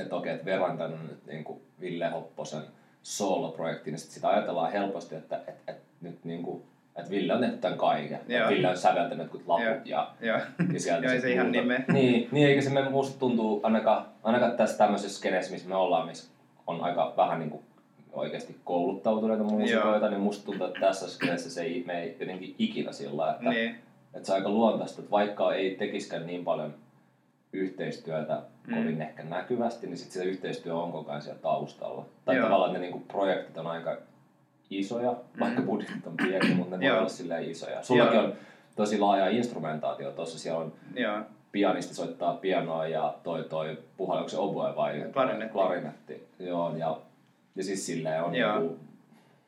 [0.01, 2.61] että okei, että verran on nyt niin kuin Ville Hopposen
[3.03, 6.63] solo-projekti, niin sit sitä ajatellaan helposti, että että että nyt niin kuin,
[6.97, 8.19] että Ville on tehnyt tämän kaiken.
[8.27, 8.39] Joo.
[8.41, 9.75] Että Ville on säveltänyt jotkut laput Joo.
[9.85, 10.39] ja, Joo.
[10.73, 11.85] ja sieltä Joo, ei se ihan nime.
[11.93, 16.07] Niin, niin, eikä se me musta tuntuu ainakaan, ainakaan tässä tämmöisessä skeneessä, missä me ollaan,
[16.07, 16.31] missä
[16.67, 17.63] on aika vähän niin kuin
[18.13, 20.09] oikeasti kouluttautuneita muusikoita, Joo.
[20.09, 23.75] niin musta tuntuu, että tässä skeneessä se ei mene jotenkin ikinä sillä että, Niin.
[24.13, 26.73] että se on aika luontaista, että vaikka ei tekiskään niin paljon
[27.53, 28.75] yhteistyötä Mm.
[28.75, 32.05] kovin ehkä näkyvästi, niin sitten se yhteistyö on koko ajan siellä taustalla.
[32.25, 32.45] Tai Joo.
[32.45, 33.97] tavallaan ne niinku projektit on aika
[34.69, 35.65] isoja, vaikka Mm.
[35.67, 37.83] budjetit on pieniä, mutta ne voi olla silleen isoja.
[37.83, 38.33] Sullakin on
[38.75, 41.17] tosi laaja instrumentaatio tuossa, siellä on Joo.
[41.51, 45.53] pianisti soittaa pianoa ja toi toi puhallus, onko se oboe vai Klarinetti.
[45.53, 46.27] klarinetti.
[46.39, 46.97] Joo, ja,
[47.55, 48.59] ja siis silleen on Joo.
[48.59, 48.79] niinku,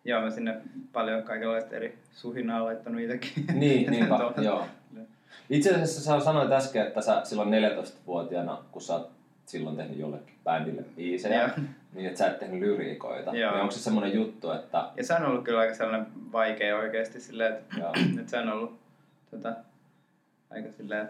[0.05, 0.57] Joo, mä sinne
[0.93, 3.31] paljon kaikenlaista eri suhinaa laittanut itsekin.
[3.53, 4.43] Niin, niinpä, Tuohon.
[4.43, 4.65] joo.
[5.49, 9.09] Itse asiassa sä sanoit äsken, että sä silloin 14-vuotiaana, kun sä oot
[9.45, 11.49] silloin tehnyt jollekin bändille biisejä.
[11.93, 13.35] Niin että sä et tehnyt lyriikoita.
[13.35, 13.51] Joo.
[13.51, 17.19] Niin onko se semmoinen juttu, että Ja se on ollut kyllä aika sellainen vaikea oikeasti
[17.21, 17.75] silleen, että,
[18.19, 18.79] että se on ollut
[19.31, 19.53] tota,
[20.49, 21.09] aika silleen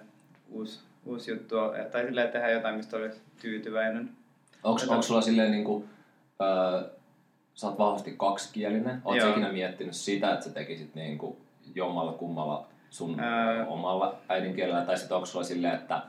[0.49, 1.55] uusi, uusi juttu.
[1.91, 4.09] Tai silleen, tehdä jotain, mistä olisi tyytyväinen.
[4.63, 5.85] onko, Tätä- sulla silleen niinku,
[6.41, 6.89] öö,
[7.53, 9.29] sä oot vahvasti kaksikielinen, Joo.
[9.31, 11.37] ikinä miettinyt sitä, että sä tekisit niinku
[11.75, 13.65] jommalla kummalla sun Ää.
[13.67, 16.01] omalla äidinkielellä, tai sitten onko sulla silleen, että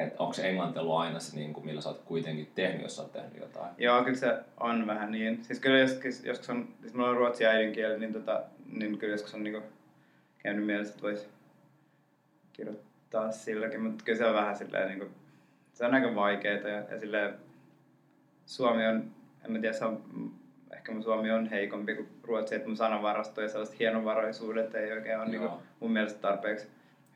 [0.00, 2.96] että onko se englanti ollut aina se, niin kuin, millä sä oot kuitenkin tehnyt, jos
[2.96, 3.70] sä oot tehnyt jotain?
[3.78, 5.44] Joo, kyllä se on vähän niin.
[5.44, 9.34] Siis kyllä joskus, joskus on, siis mulla on ruotsi äidinkieli, niin, tota, niin kyllä joskus
[9.34, 9.62] on niinku
[10.38, 11.28] käynyt mielessä, että voisi
[12.52, 15.06] kirjoittaa silläkin, mutta kyllä se on vähän silleen niinku,
[15.72, 17.34] se on aika vaikeeta ja, ja silleen
[18.46, 19.10] Suomi on,
[19.44, 20.04] en mä tiedä, se on,
[20.72, 25.18] ehkä mun Suomi on heikompi kuin Ruotsi, että mun sanavarasto ja sellaiset hienovaraisuudet ei oikein
[25.18, 25.48] ole niinku,
[25.80, 26.66] mun mielestä tarpeeksi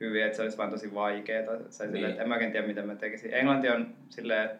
[0.00, 1.52] hyviä, että se olisi vaan tosi vaikeeta.
[1.70, 2.04] Se niin.
[2.04, 3.34] että en mä oikein tiedä, mitä mä tekisin.
[3.34, 4.50] Englanti on silleen,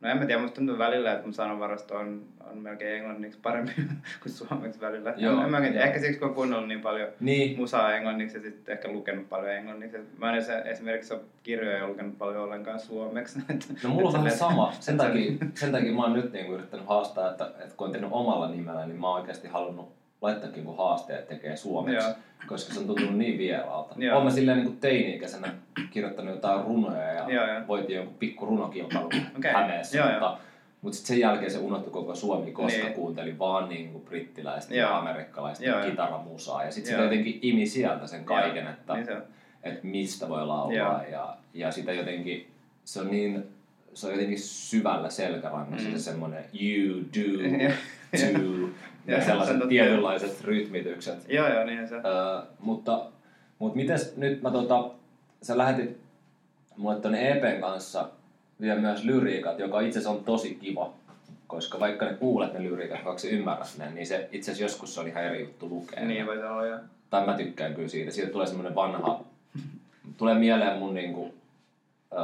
[0.00, 3.72] no en mä tiedä, musta tuntuu välillä, että mun sanavarasto on, on melkein englanniksi parempi
[4.22, 5.14] kuin suomeksi välillä.
[5.16, 5.86] Joo, en, en mä oikein tiedä.
[5.86, 7.56] Ehkä siksi, kun on kuunnellut niin paljon niin.
[7.56, 9.98] musaa englanniksi ja sitten ehkä lukenut paljon englanniksi.
[10.18, 13.38] Mä en esimerkiksi ole kirjoja lukenut paljon ollenkaan suomeksi.
[13.82, 14.72] No mulla on vähän sama.
[14.80, 18.10] Sen takia, sen takia mä oon nyt niinku yrittänyt haastaa, että, että kun on tehnyt
[18.12, 22.16] omalla nimellä, niin mä oon oikeasti halunnut laittaakin kun haasteet tekee suomeksi, Joo.
[22.46, 23.94] koska se on tuntunut niin vieraalta.
[23.98, 24.14] Joo.
[24.14, 25.54] Olen mä silleen niin teini-ikäisenä
[25.90, 29.52] kirjoittanut jotain runoja ja Joo, voitin jonkun pikku runokilpailu okay.
[29.52, 30.38] Hämeessä, Joo, mutta,
[30.82, 32.92] mutta sitten sen jälkeen se unohtui koko Suomi, koska niin.
[32.92, 36.64] kuuntelin vaan niin kuin brittiläistä ja amerikkalaista Joo, kitaramusaa.
[36.64, 38.72] Ja sitten sitä jotenkin imi sieltä sen kaiken, Joo.
[38.72, 39.22] että, niin
[39.62, 41.04] että mistä voi laulaa.
[41.10, 42.50] Ja, ja sitä jotenkin,
[42.84, 43.44] se on niin
[43.94, 45.94] se on jotenkin syvällä selkärangassa mm.
[45.94, 47.38] se semmoinen you do
[48.22, 48.61] to
[49.06, 51.28] ja sellaiset tietynlaiset rytmitykset.
[51.28, 51.94] Joo, joo, niin se.
[51.94, 52.02] Öö,
[52.60, 53.06] mutta,
[53.58, 54.90] mutta mites nyt mä tota,
[55.42, 55.96] sä lähetit
[56.76, 58.08] mulle ton EPn kanssa
[58.60, 60.92] vielä myös lyriikat, joka itse asiassa on tosi kiva.
[61.46, 65.00] Koska vaikka ne kuulet ne lyriikat, vaikka ymmärrät ne, niin se itse asiassa joskus se
[65.00, 66.04] on ihan eri juttu lukea.
[66.04, 66.78] Niin voi olla, joo.
[67.10, 68.10] Tai mä tykkään kyllä siitä.
[68.10, 69.20] Siitä tulee semmoinen vanha...
[70.18, 71.34] tulee mieleen mun niinku,
[72.12, 72.20] öö,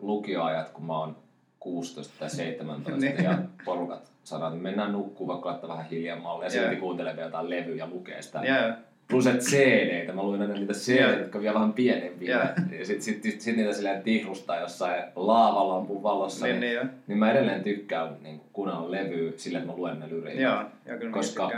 [0.00, 1.16] lukioajat, kun mä oon
[1.60, 3.24] 16 tai 17 niin.
[3.24, 7.50] ja porukat sanoo, että mennään nukkuun vaikka laittaa vähän hiljemmalle ja silti kuuntelee vielä jotain
[7.50, 8.42] levyä ja lukee sitä.
[8.42, 8.76] Yeah.
[9.08, 11.18] Plus että cd mä luin aina niitä cd yeah.
[11.18, 12.36] jotka on vielä vähän pienempiä.
[12.36, 12.48] Yeah.
[12.78, 16.46] Ja sit, sit, sit, sit, niitä silleen tihrustaa jossain laavalampun valossa.
[16.46, 20.08] Niin, niin, niin, niin mä edelleen tykkään niin kuunnella levyä sillä, että mä luen ne
[20.08, 20.42] lyriikat.
[20.42, 21.50] Joo, ja kyllä koska,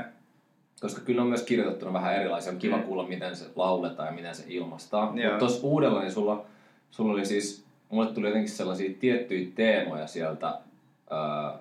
[0.80, 2.52] koska kyllä on myös kirjoitettuna vähän erilaisia.
[2.52, 2.82] On kiva mm.
[2.82, 5.12] kuulla, miten se lauletaan ja miten se ilmastaa.
[5.12, 6.44] Mutta tuossa uudella, niin sulla,
[6.90, 10.58] sulla oli siis mulle tuli jotenkin sellaisia tiettyjä teemoja sieltä.
[11.12, 11.58] Öö,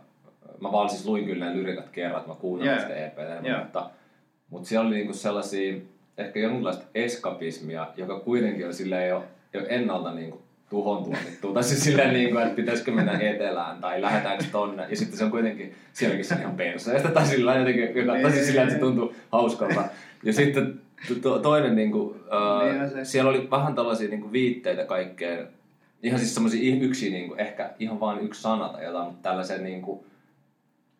[0.61, 2.81] mä vaan siis luin kyllä ne lyrikat kerran, että mä kuuntelin yeah.
[2.81, 3.61] sitä EPtä, yeah.
[3.61, 3.89] mutta,
[4.49, 5.75] mutta siellä oli niinku sellaisia,
[6.17, 11.53] ehkä jonkinlaista eskapismia, joka kuitenkin on silleen jo, jo ennalta niinku tuhon tuomittu.
[11.53, 14.85] Tai siis silleen, niin kuin, että pitäisikö mennä etelään tai lähdetäänkö tonne.
[14.89, 17.09] Ja sitten se on kuitenkin sielläkin se ihan perseestä.
[17.09, 19.83] Tai sillä jotenkin, joka, tai siis sillä, että se tuntuu hauskalta.
[20.23, 20.81] Ja sitten
[21.21, 22.15] to, toinen, niin kuin,
[23.03, 25.47] siellä oli vähän tällaisia niin kuin viitteitä kaikkeen
[26.03, 29.63] ihan siis semmoisia yksi, niin kuin, ehkä ihan vain yksi sana tai jotain, mutta tällaisen
[29.63, 30.05] niin kuin,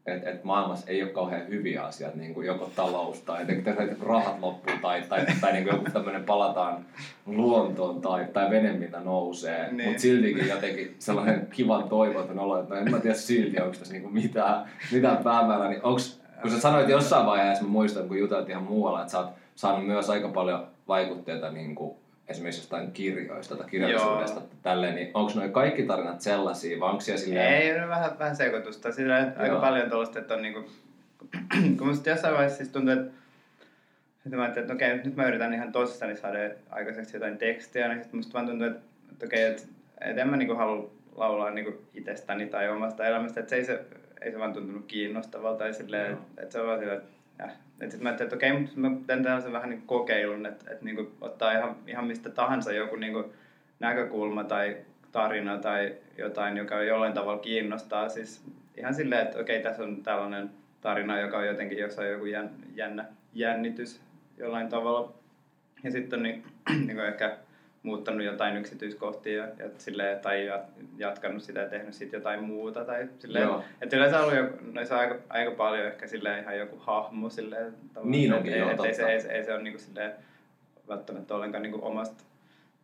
[0.05, 4.39] että et maailmassa ei ole kauhean hyviä asioita, niin kuin joko talous tai että rahat
[4.41, 6.85] loppuu tai, tai, tai, tai niin kuin joku tämmöinen palataan
[7.25, 9.71] luontoon tai, tai vene, mitä nousee.
[9.71, 9.89] Niin.
[9.89, 13.93] Mutta siltikin jotenkin sellainen kivan toivoton olo, että no en mä tiedä silti, onko tässä
[13.93, 15.69] niin kuin mitään, mitään päämäärää.
[15.69, 19.19] Niin onks, kun sä sanoit jossain vaiheessa, mä muistan kun jutelit ihan muualla, että sä
[19.19, 22.00] oot saanut myös aika paljon vaikutteita niin kuin
[22.31, 24.49] esimerkiksi jostain kirjoista tai kirjallisuudesta Joo.
[24.61, 27.53] tälleen, niin onko noin kaikki tarinat sellaisia vai onko siellä silleen...
[27.53, 28.91] Ei, no vähän, vähän sekoitusta.
[28.91, 30.69] Sillä aika paljon tuollaista, että on niinku...
[31.77, 33.11] kun musta jossain vaiheessa siis tuntuu, että
[34.23, 36.37] sitten mä ajattelin, että okei, nyt mä yritän ihan tosissani saada
[36.69, 39.63] aikaiseksi jotain tekstiä, niin sitten musta vaan tuntuu, että, että okei, että,
[40.01, 43.85] että en mä niinku halua laulaa niinku itsestäni tai omasta elämästä, että se ei se,
[44.21, 47.89] ei se vaan tuntunut kiinnostavalta tai silleen, että, että se on vaan silleen, että ja
[47.89, 51.11] sitten mä ajattelin, että okei, mutta mä teen tällaisen vähän niin kokeilun, että, että niin
[51.21, 53.23] ottaa ihan, ihan mistä tahansa joku niin
[53.79, 54.77] näkökulma tai
[55.11, 58.09] tarina tai jotain, joka jollain tavalla kiinnostaa.
[58.09, 58.43] Siis
[58.77, 60.49] ihan silleen, että okei, tässä on tällainen
[60.81, 62.25] tarina, joka on jotenkin jossain joku
[62.75, 64.01] jännä jännitys
[64.37, 65.13] jollain tavalla.
[65.83, 66.43] Ja sitten on niin,
[66.85, 67.37] niin ehkä
[67.83, 70.51] muuttanut jotain yksityiskohtia ja, ja silleen, tai
[70.97, 72.85] jatkanut sitä ja tehnyt sitten jotain muuta.
[72.85, 73.63] Tai silleen, Joo.
[73.81, 77.29] että yleensä on ollut jo, noissa aika, aika paljon ehkä silleen ihan joku hahmo.
[77.29, 80.11] Silleen, niin onkin, joo, ei, se, ei, ei, se ole niinku silleen,
[80.87, 82.23] välttämättä ollenkaan niinku omasta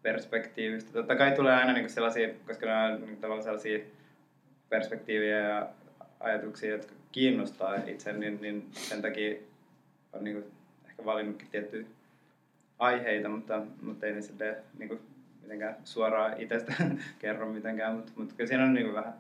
[0.02, 0.94] perspektiivistä.
[0.94, 3.80] Totta kai tulee aina niinku sellaisia, koska ne on niinku tavallaan sellaisia
[4.70, 5.68] perspektiiviä ja
[6.20, 9.36] ajatuksia, jotka kiinnostaa itse, niin, niin sen takia
[10.14, 10.52] on niinku
[10.86, 11.86] ehkä valinnutkin tiettyjä
[12.80, 15.00] aiheita, mutta, mutta ei ne silleen, niin kuin,
[15.42, 16.74] mitenkään suoraan itsestä
[17.20, 19.14] kerro mitenkään, mutta, mutta kyllä siinä on niin kuin vähän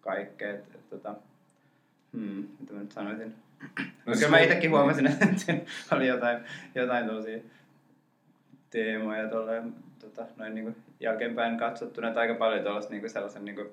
[0.00, 0.50] kaikkea.
[0.50, 1.14] Että, että, tota,
[2.12, 3.34] hmm, mitä mä nyt sanoisin.
[4.06, 5.60] No, kyllä mä itsekin huomasin, että siinä
[5.92, 6.38] oli jotain,
[6.74, 7.50] jotain tosi
[8.70, 9.62] teemoja tuolle,
[9.98, 13.68] tota, noin niin kuin jälkeenpäin katsottuna, että aika paljon tuollaista niin kuin sellaisen niin kuin,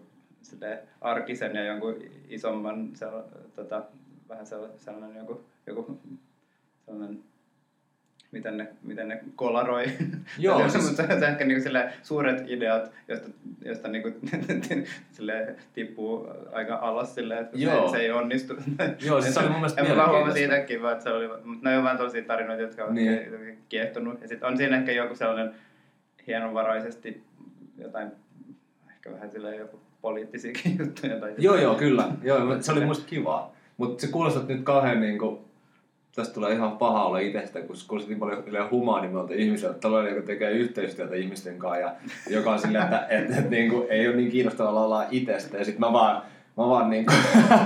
[1.01, 1.95] arkisen ja jonkun
[2.29, 3.23] isomman, sella,
[3.55, 3.83] tota,
[4.29, 5.99] vähän sellainen, sellainen joku, joku
[6.85, 7.23] sellainen
[8.35, 9.85] miten ne, miten ne kolaroi.
[10.37, 11.69] Joo, se, siis- mutta se on ehkä niinku
[12.03, 13.29] suuret ideat, joista,
[13.65, 14.11] joista niinku,
[15.15, 17.87] sille tippuu aika alas silleen, että Joo.
[17.87, 18.53] se, se, ei onnistu.
[19.05, 21.69] Joo, siis se oli mun mielestä En mä huomasin siitäkin vaan, että se oli, mutta
[21.69, 23.11] ne on vaan tosi tarinoita, jotka ovat Niin.
[23.11, 23.57] niin.
[23.69, 24.21] kiehtonut.
[24.21, 25.51] Ja sitten on siinä ehkä joku sellainen
[26.27, 27.23] hienovaraisesti
[27.77, 28.11] jotain,
[28.89, 31.19] ehkä vähän silleen joku poliittisiakin juttuja.
[31.19, 32.07] Tai Joo, joo, kyllä.
[32.23, 33.55] Joo, se oli musta kivaa.
[33.77, 35.45] Mutta se kuulostat nyt kauhean niinku,
[36.15, 40.27] tästä tulee ihan paha olla itsestä, kun se kuulostaa niin paljon humaanimmalta ihmiseltä, tällainen, joka
[40.27, 41.95] tekee yhteistyötä ihmisten kanssa, ja
[42.29, 45.79] joka on silleen, että et, et, niinku, ei ole niin kiinnostavaa laulaa itsestä, ja sit
[45.79, 46.21] mä vaan,
[46.57, 47.13] mä vaan niinku,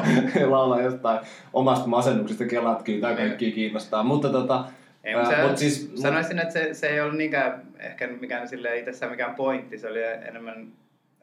[0.49, 1.19] laulan jostain
[1.53, 4.65] omasta masennuksesta, kelaan, että kyllä tää kaikki kiinnostaa, mutta tota,
[5.03, 8.47] Ei, ää, mutta se, mut siis, sanoisin, että se, se ei ollut niinkään ehkä mikään
[8.47, 10.67] sille itsessään mikään pointti, se oli enemmän,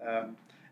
[0.08, 0.24] äh,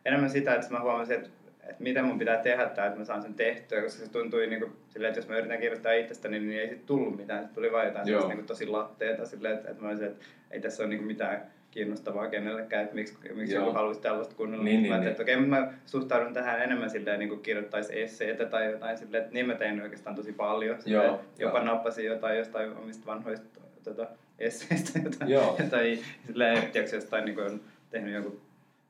[0.05, 1.31] enemmän sitä, että mä huomasin, että,
[1.69, 4.61] että mitä mun pitää tehdä tai että mä saan sen tehtyä, koska se tuntui niin
[4.61, 7.73] kuin, silleen, että jos mä yritän kirjoittaa itsestäni, niin ei sit tullut mitään, se tuli
[7.73, 10.99] vain jotain niin tosi latteeta, silleen, että, että mä olisin, että ei tässä ole niin
[10.99, 13.65] kuin mitään kiinnostavaa kenellekään, että miksi, miksi Joo.
[13.65, 14.65] joku haluaisi tällaista kuunnella.
[14.65, 15.09] Niin, niin, niin.
[15.09, 19.35] että okei, mä suhtaudun tähän enemmän silleen, niin kuin kirjoittaisi esseitä tai jotain silleen, että
[19.35, 20.83] niin mä tein oikeastaan tosi paljon.
[20.83, 21.67] Silleen, Joo, jopa joo.
[21.67, 24.07] nappasin jotain jostain omista vanhoista tota,
[24.39, 25.59] esseistä jotain, Joo.
[25.71, 28.41] tai silleen, tiedätkö, jostain niin kuin on tehnyt jonkun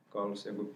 [0.09, 0.75] koulussa jonkun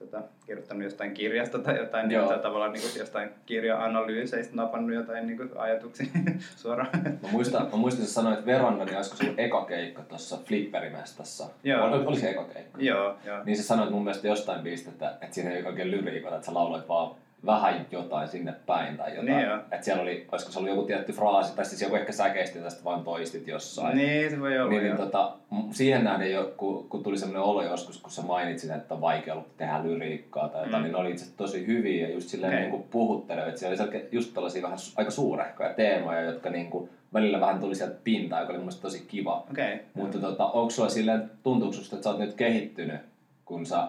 [0.00, 2.28] tota, kirjoittanut jostain kirjasta tai jotain, niin Joo.
[2.28, 6.06] tai tavallaan niin kuin jostain kirja-analyyseistä napannut jotain niin kuin ajatuksia
[6.62, 6.88] suoraan.
[7.22, 11.46] Mä muistan, mä muistin, että sanoit Veronna, niin olisiko sun eka keikka tuossa Flipperimestassa?
[11.64, 11.86] Joo.
[11.86, 12.78] Ol, oliko se eka keikka?
[12.80, 13.44] joo, joo.
[13.44, 16.54] Niin sä sanoit mun mielestä jostain biisistä, että, että siinä ei oikein lyriikoita, että sä
[16.54, 19.26] lauloit vaan vähän jotain sinne päin tai jotain.
[19.26, 22.58] Niin että siellä oli, olisiko se ollut joku tietty fraasi, tai siis joku ehkä säkeisti
[22.58, 23.96] tästä vaan toistit jossain.
[23.96, 25.32] Niin, se voi olla, Niin, niin tota,
[25.70, 29.56] siihen nähden kun, kun tuli semmoinen olo joskus, kun sä mainitsit, että on vaikea ollut
[29.56, 30.82] tehdä lyriikkaa tai jotain, Mm.
[30.82, 32.60] niin ne oli itse tosi hyviä ja just silleen Okei.
[32.60, 33.48] niin kuin puhuttelevia.
[33.48, 37.60] Että siellä oli selkeä- just tällaisia vähän aika suurehkoja teemoja, jotka niin kuin välillä vähän
[37.60, 39.46] tuli sieltä pintaan, joka oli mun tosi kiva.
[39.50, 39.80] Okei.
[39.94, 43.00] Mutta tota, onko sulla silleen, tuntuuko susta, että sä oot nyt kehittynyt,
[43.44, 43.88] kun sä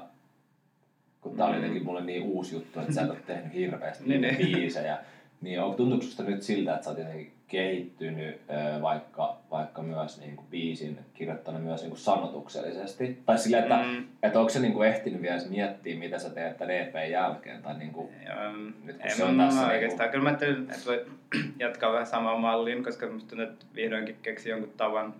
[1.21, 1.62] kun tää oli Mm.
[1.62, 4.57] jotenkin mulle niin uusi juttu, että sä et ole tehnyt hirveästi Niin, niin, niin.
[4.57, 4.97] biisejä,
[5.41, 8.41] niin on, tuntuuko susta nyt siltä, että sä oot jotenkin kehittynyt,
[8.81, 13.19] vaikka, vaikka myös niin kuin biisin kirjoittanut myös niin kuin sanotuksellisesti?
[13.25, 14.03] Tai silleen, että, Mm.
[14.23, 17.62] että onko se niin kuin ehtinyt vielä miettiä, mitä sä teet tämän EPn jälkeen?
[17.62, 18.51] Tai niin kuin, Joo,
[18.84, 20.10] Nyt kun en se on mä tässä oikeastaan.
[20.10, 21.05] Kyllä mä ajattelin, että voi
[21.60, 25.13] jatkaa vähän samaan malliin, koska musta tuntuu, että vihdoinkin keksi jonkun tavan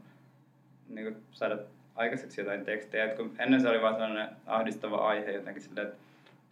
[0.90, 1.58] niin kuin saada
[1.96, 3.06] aikaiseksi jotain tekstejä.
[3.06, 5.98] Et kun ennen se oli vaan sellainen ahdistava aihe jotenkin silleen, että,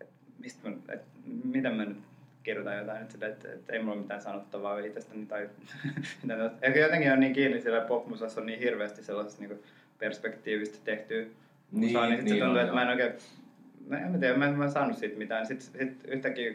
[0.02, 1.08] että, mistä mä, että
[1.44, 1.98] mitä mä nyt
[2.44, 5.50] kirjoitan jotain, että, että, että ei mulla ole mitään sanottavaa itsestäni tai.
[6.62, 9.64] Ehkä jotenkin on niin kiinni sillä popmusassa on niin hirveästi sellaisesta niin
[10.00, 11.34] perspektiivistä tehtyä Niin,
[11.72, 13.14] musaa, niin, niin se tuntuu, on, että mä en oikein,
[13.88, 15.46] no en mä tiedä, mä en, mä en saanut siitä mitään.
[15.46, 16.54] Sitten sit yhtäkkiä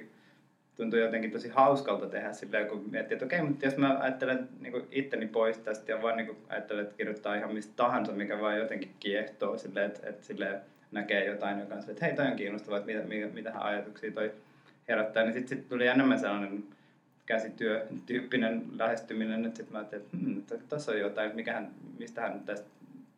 [0.77, 4.87] tuntui jotenkin tosi hauskalta tehdä silleen, kun miettii, että okei, mutta jos mä ajattelen niin
[4.91, 8.95] itteni pois tästä ja vaan niin ajattelen, että kirjoittaa ihan mistä tahansa, mikä vaan jotenkin
[9.01, 10.61] kiehtoo silleen, että, että silleen
[10.93, 14.13] näkee jotain, joka on silleen, että hei, toi on kiinnostavaa, että mitä, mitä, mitä ajatuksia
[14.13, 14.33] toi
[14.89, 16.65] herättää, niin sitten sit tuli enemmän sellainen
[17.27, 22.69] käsityötyyppinen lähestyminen, että sitten mä ajattelin, että hmm, tossa on jotain, että mikähän, mistähän tästä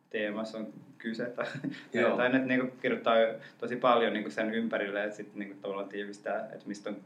[0.09, 1.45] teemassa on kyse tai
[1.93, 2.09] Joo.
[2.09, 3.15] jotain, että niinku kirjoittaa
[3.57, 6.97] tosi paljon niinku sen ympärille, että sitten niinku tavallaan tiivistää, että mistä on,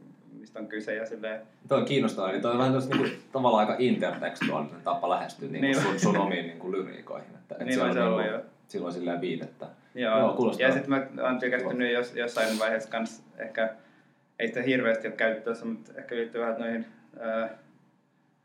[0.42, 3.76] mistä on kyse ja silleen, Toi on kiinnostavaa, niin toi on vähän niinku, tavallaan aika
[3.84, 5.82] intertekstuaalinen tapa lähestyä niinku Niin.
[5.82, 7.30] sun, sun omiin niinku lyriikoihin.
[7.36, 8.42] Että, et Niin se on olla, niinku, joo.
[8.68, 9.68] silloin silleen viitettä.
[9.96, 10.68] Joo, Joo, kuulostaa.
[10.68, 13.70] ja sitten mä oon tykästynyt jos, jossain vaiheessa kans ehkä,
[14.40, 16.86] ei sitä hirveästi ole käytetty tuossa, mutta ehkä liittyy vähän noihin,
[17.20, 17.46] ää,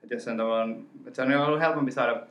[0.03, 2.23] että jossain tavallaan, että se on ollut helpompi saada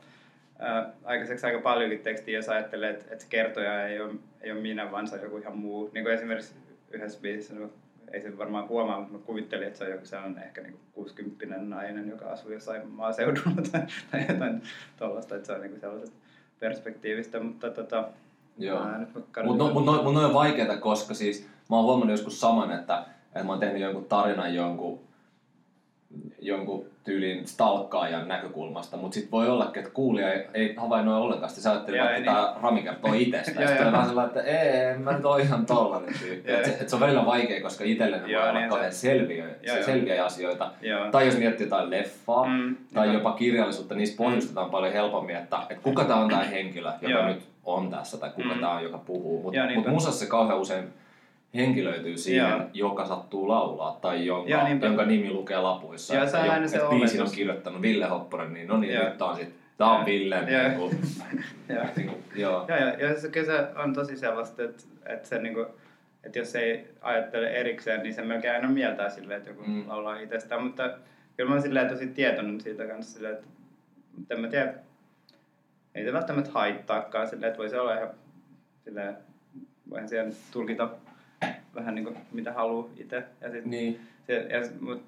[0.58, 4.60] ää, aikaiseksi aika paljonkin tekstiä, jos ajattelee, että, että se kertoja ei ole, ei ole
[4.60, 5.90] minä, vaan se on joku ihan muu.
[5.94, 6.54] Niin kuin esimerkiksi
[6.90, 7.70] yhdessä biisissä, no,
[8.12, 11.56] ei se varmaan huomaa, mutta mä kuvittelin, että se on joku sellainen ehkä niin 60
[11.58, 14.62] nainen, joka asuu jossain maaseudulla tai, tai jotain
[14.98, 16.16] tuollaista, että se on niin sellaisesta
[16.58, 18.08] perspektiivistä, mutta tota,
[18.58, 18.80] Joo.
[19.14, 22.72] Mutta no, mut no, mut no on vaikeaa, koska siis mä oon huomannut joskus saman,
[22.72, 25.00] että, että mä oon tehnyt jonkun tarinan jonkun,
[26.38, 31.62] jonkun tyylin stalkkaajan näkökulmasta, mutta sitten voi olla, että kuulija ei, ei havainnoi ollenkaan sitä.
[31.62, 33.60] Sä ajattelee, Joo, että ei tämä Rami kertoo itsestä.
[33.62, 36.52] Ja sitten vähän sellainen, että ei, mä nyt oon ihan tollanen tyyppi.
[36.52, 38.98] Et se, et se on välillä vaikea, koska itselle ne voi olla niin kauhean se-
[38.98, 39.44] selviä,
[40.06, 40.70] se, asioita.
[40.82, 41.10] Joo.
[41.10, 45.82] Tai jos miettii jotain leffaa Mm, tai jopa kirjallisuutta, niissä pohjustetaan paljon helpommin, että, että
[45.82, 48.60] kuka tämä on tämä henkilö, joka nyt on tässä, tai kuka Mm.
[48.60, 49.42] tämä on, joka puhuu.
[49.42, 50.84] Mutta mut musassa kauhean usein
[51.56, 52.60] henkilöityy siihen, Joo.
[52.72, 54.86] joka sattuu laulaa, tai jonka, Joo, niinpä.
[54.86, 56.14] jonka nimi lukee lapuissa.
[56.14, 59.04] Että se on aina se biisin on kirjoittanut Ville Hopponen, niin no niin, Joo.
[59.04, 60.06] nyt tää on sit, tää on.
[60.06, 60.36] Ville.
[60.36, 60.62] Joo.
[60.62, 60.98] Niin kuin,
[61.68, 61.84] Joo.
[61.96, 62.64] niin kuin, joo.
[62.68, 65.66] Joo, joo, ja se, kyllä se on tosi sellaista, että, että, se, niinku,
[66.24, 69.70] että jos ei ajattele erikseen, niin se melkein aina mieltää silleen, että joku Mm.
[69.72, 69.88] mm.
[69.88, 70.62] laulaa itsestään.
[70.62, 70.90] Mutta
[71.36, 73.46] kyllä mä oon silleen tosi tietoinen siitä kanssa silleen, että
[74.16, 74.74] mutta en mä tiedä,
[75.94, 78.10] ei se välttämättä haittaakaan silleen, että voi se olla ihan
[78.84, 79.16] silleen,
[79.90, 80.88] voihan siellä tulkita
[81.74, 83.24] vähän niin kuin mitä haluaa itse.
[83.40, 84.00] Ja sit, Niin.
[84.26, 85.02] se, ja, mut,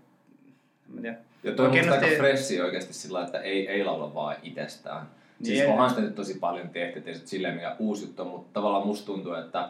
[0.97, 1.17] en tiedä.
[1.43, 5.07] Ja toi on aika freshi oikeasti sillä, että ei, ei laula vaan itsestään.
[5.43, 5.71] Siis Niin.
[5.73, 9.07] onhan sitä nyt tosi paljon tehty, ettei se silleen mikä uusi juttu mutta tavallaan musta
[9.07, 9.69] tuntuu, että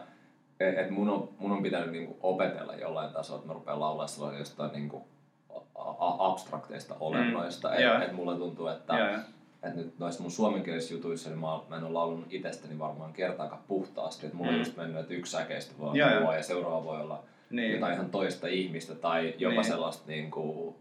[0.59, 4.07] et, et mun, on, mun on pitänyt niinku opetella jollain tasolla, että mä rupean laulaa
[4.07, 5.07] sellaisia jostain niinku
[6.19, 7.67] abstrakteista olennoista.
[7.69, 7.93] Mm, Mm, joo.
[7.93, 8.93] että et mulla tuntuu, että
[9.63, 9.69] joo.
[9.71, 13.61] et nyt noissa mun suomenkielisissä jutuissa niin mä, mä en ole laulanut itsestäni varmaan kertaakaan
[13.67, 14.25] puhtaasti.
[14.25, 14.55] Että mulla Mm.
[14.55, 16.21] on just mennyt, että yksi säkeistä voi olla joo.
[16.21, 17.71] mua ja seuraava voi olla Niin.
[17.73, 19.65] jotain ihan toista ihmistä tai jopa Niin.
[19.65, 20.75] sellaista niin kuin,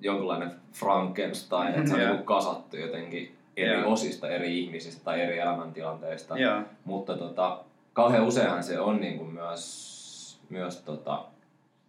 [0.00, 3.92] jonkunlainen Frankenstein, että se on niin kasattu jotenkin eri Joo.
[3.92, 6.38] osista, eri ihmisistä tai eri elämäntilanteista.
[6.38, 6.62] Joo.
[6.84, 11.24] Mutta tota, kauhean useinhan se on niin kuin myös, myös tota,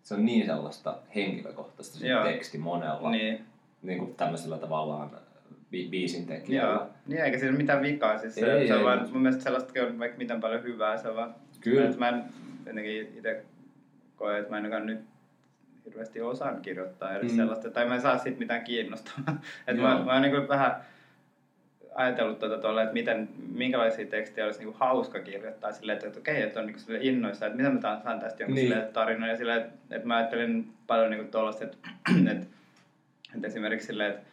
[0.03, 3.11] se on niin sellaista henkilökohtaista se teksti monella.
[3.11, 3.45] Niin.
[3.81, 5.11] Niin kuin tämmöisellä tavallaan
[5.71, 6.71] bi- biisin tekijällä.
[6.73, 6.89] Joo.
[7.07, 8.17] Niin, eikä siinä ole mitään vikaa.
[8.17, 10.97] Siis se, Ei, se on ei, vaan, mun mielestä sellaistakin on vaikka miten paljon hyvää.
[10.97, 11.91] Se on vaan, Kyllä.
[11.97, 12.23] Mä en
[12.67, 13.43] jotenkin itse
[14.15, 14.99] koe, että mä en ainakaan nyt
[15.85, 17.37] hirveästi osaan kirjoittaa edes Mm.
[17.37, 19.41] sellaista, tai mä en saa siitä mitään kiinnostavaa.
[19.67, 19.97] että Joo.
[19.97, 20.75] mä, mä oon niin vähän
[21.95, 26.41] ajatellut tuota tuolla, että miten, minkälaisia tekstejä olisi niin hauska kirjoittaa silleen, että, että okei,
[26.41, 28.69] että on niin sille innoissa, että mitä mä taan- saan tästä jonkun Niin.
[28.71, 28.93] niin.
[28.93, 29.29] tarinan.
[29.29, 31.77] Ja silleen, että, että mä ajattelin paljon niin tuollaista, että,
[32.31, 32.45] että,
[33.35, 34.27] että esimerkiksi silleen, että,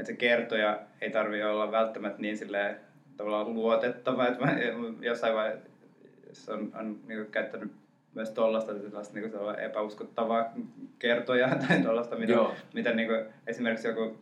[0.00, 2.76] että se kertoja ei tarvitse olla välttämättä niin silleen,
[3.16, 4.56] tavallaan luotettava, että mä
[5.00, 7.72] jossain vaiheessa on, on niin käyttänyt
[8.14, 10.52] myös tuollaista niin epäuskottavaa
[10.98, 12.54] kertojaa tai tuollaista, mitä, Joo.
[12.74, 14.18] mitä niin kuin, esimerkiksi joku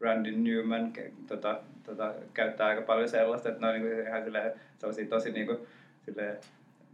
[0.00, 0.92] Randy Newman
[1.26, 5.32] tota, tota, käyttää aika paljon sellaista, että ne on niin kuin ihan silleen, sellaisia tosi
[5.32, 5.58] niin kuin,
[6.04, 6.36] silleen,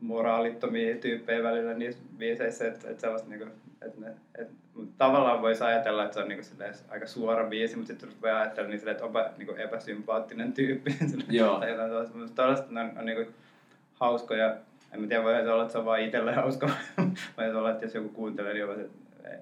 [0.02, 5.42] moraalittomia tyyppejä välillä niissä biiseissä, että, että sellaista niin kuin, että ne, että, mutta tavallaan
[5.42, 8.78] voisi ajatella, että se on niin kuin, aika suora biisi, mutta sitten voi ajatella niin
[8.78, 10.96] silleen, että onpa niin kuin epäsympaattinen tyyppi
[11.30, 11.58] Joo.
[11.60, 13.34] tai jotain sellaista, mutta tällaiset on, on niin kuin,
[13.94, 14.56] hauskoja.
[14.92, 16.70] En mä tiedä, voi se olla, että se on vaan itselle hauska,
[17.36, 19.38] vai se olla, että jos joku kuuntelee, niin on se, että ei,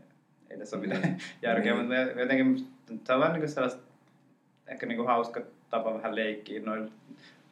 [0.51, 1.87] ei tässä ole mitään järkeä, Niin.
[1.87, 2.67] mutta jotenkin
[3.05, 3.83] se on vaan niin sellaista,
[4.67, 6.91] ehkä niin kuin hauska tapa vähän leikkiä noilla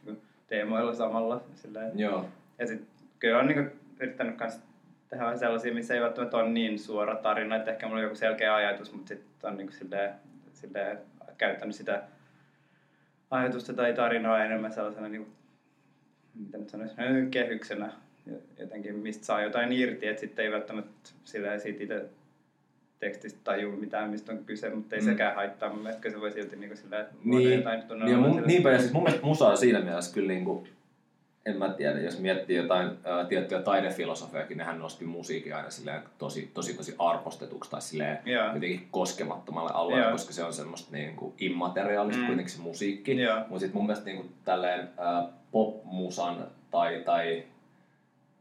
[0.04, 1.42] niin teemoilla samalla.
[1.54, 1.98] Silleen.
[1.98, 2.26] Joo.
[2.58, 4.60] Ja sitten kyllä on niin yrittänyt kans
[5.08, 8.54] tehdä sellaisia, missä ei välttämättä ole niin suora tarina, että ehkä mulla on joku selkeä
[8.54, 10.14] ajatus, mutta sitten on niin silleen,
[10.52, 10.98] silleen,
[11.38, 12.02] käyttänyt sitä
[13.30, 15.34] ajatusta tai tarinaa enemmän sellaisena, niin kuin,
[16.34, 17.92] mitä nyt sanoisi, no, kehyksenä
[18.58, 22.04] jotenkin, mistä saa jotain irti, että sitten ei välttämättä silleen siitä itse
[23.00, 25.04] tekstistä tajua mitään, mistä on kyse, mutta ei Mm.
[25.04, 25.68] sekään haittaa.
[25.68, 28.70] Mun mielestä se voi silti niin kuin silleen, luoda Niin, jotain niin, ja mun, niinpä,
[28.70, 30.66] ja siis mun mielestä musa on siinä mielessä kyllä niinku,
[31.48, 36.50] en mä tiedä, jos miettii jotain ää, tiettyjä taidefilosofejakin, nehän nosti musiikin aina silleen tosi,
[36.54, 38.46] tosi, tosi arvostetuksi tai silleen Joo.
[38.46, 40.12] jotenkin koskemattomalle alueelle, Joo.
[40.12, 42.26] koska se on semmoista niinku immateriaalista Mm.
[42.26, 43.20] kuitenkin se musiikki.
[43.20, 43.38] Joo.
[43.38, 47.42] Mutta sitten mun mielestä niinku tälleen ää, popmusan tai, tai,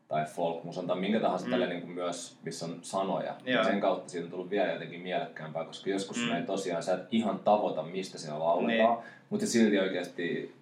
[0.07, 1.51] tai folkmusan tai minkä tahansa Mm.
[1.51, 3.35] tälleen niinku myös, missä on sanoja.
[3.45, 3.63] Ja Joo.
[3.63, 6.35] sen kautta siitä on tullut vielä jotenkin mielekkäämpää, koska joskus mm.
[6.35, 9.05] Ei tosiaan, sä et ihan tavoita, mistä siellä lauletaan, Niin.
[9.29, 10.55] mutta silti oikeasti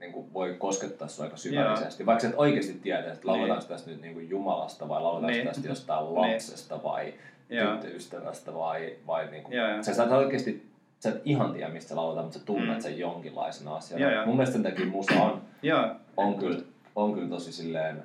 [0.00, 2.06] niin kuin voi koskettaa sua aika syvällisesti.
[2.06, 3.68] Vaikka sä et oikeasti tiedä, että lauletaanko Niin.
[3.68, 5.46] tästä nyt niin kuin Jumalasta vai lauletaanko Niin.
[5.46, 6.14] tästä jostain Niin.
[6.32, 7.14] lapsesta vai
[7.50, 7.72] Joo.
[7.72, 9.82] tyttöystävästä vai, vai niin kuin, Joo, joo.
[9.82, 10.66] sä, sä et oikeasti
[11.00, 12.82] sä et ihan tiedä, mistä lauletaan, mutta sä tunnet Mm.
[12.82, 14.02] sen jonkinlaisena asiana.
[14.04, 14.26] Joo, joo.
[14.26, 15.86] Mun mielestä sen takia musa on, Joo.
[16.16, 16.58] on, kyllä,
[16.96, 18.02] on kyllä tosi silleen,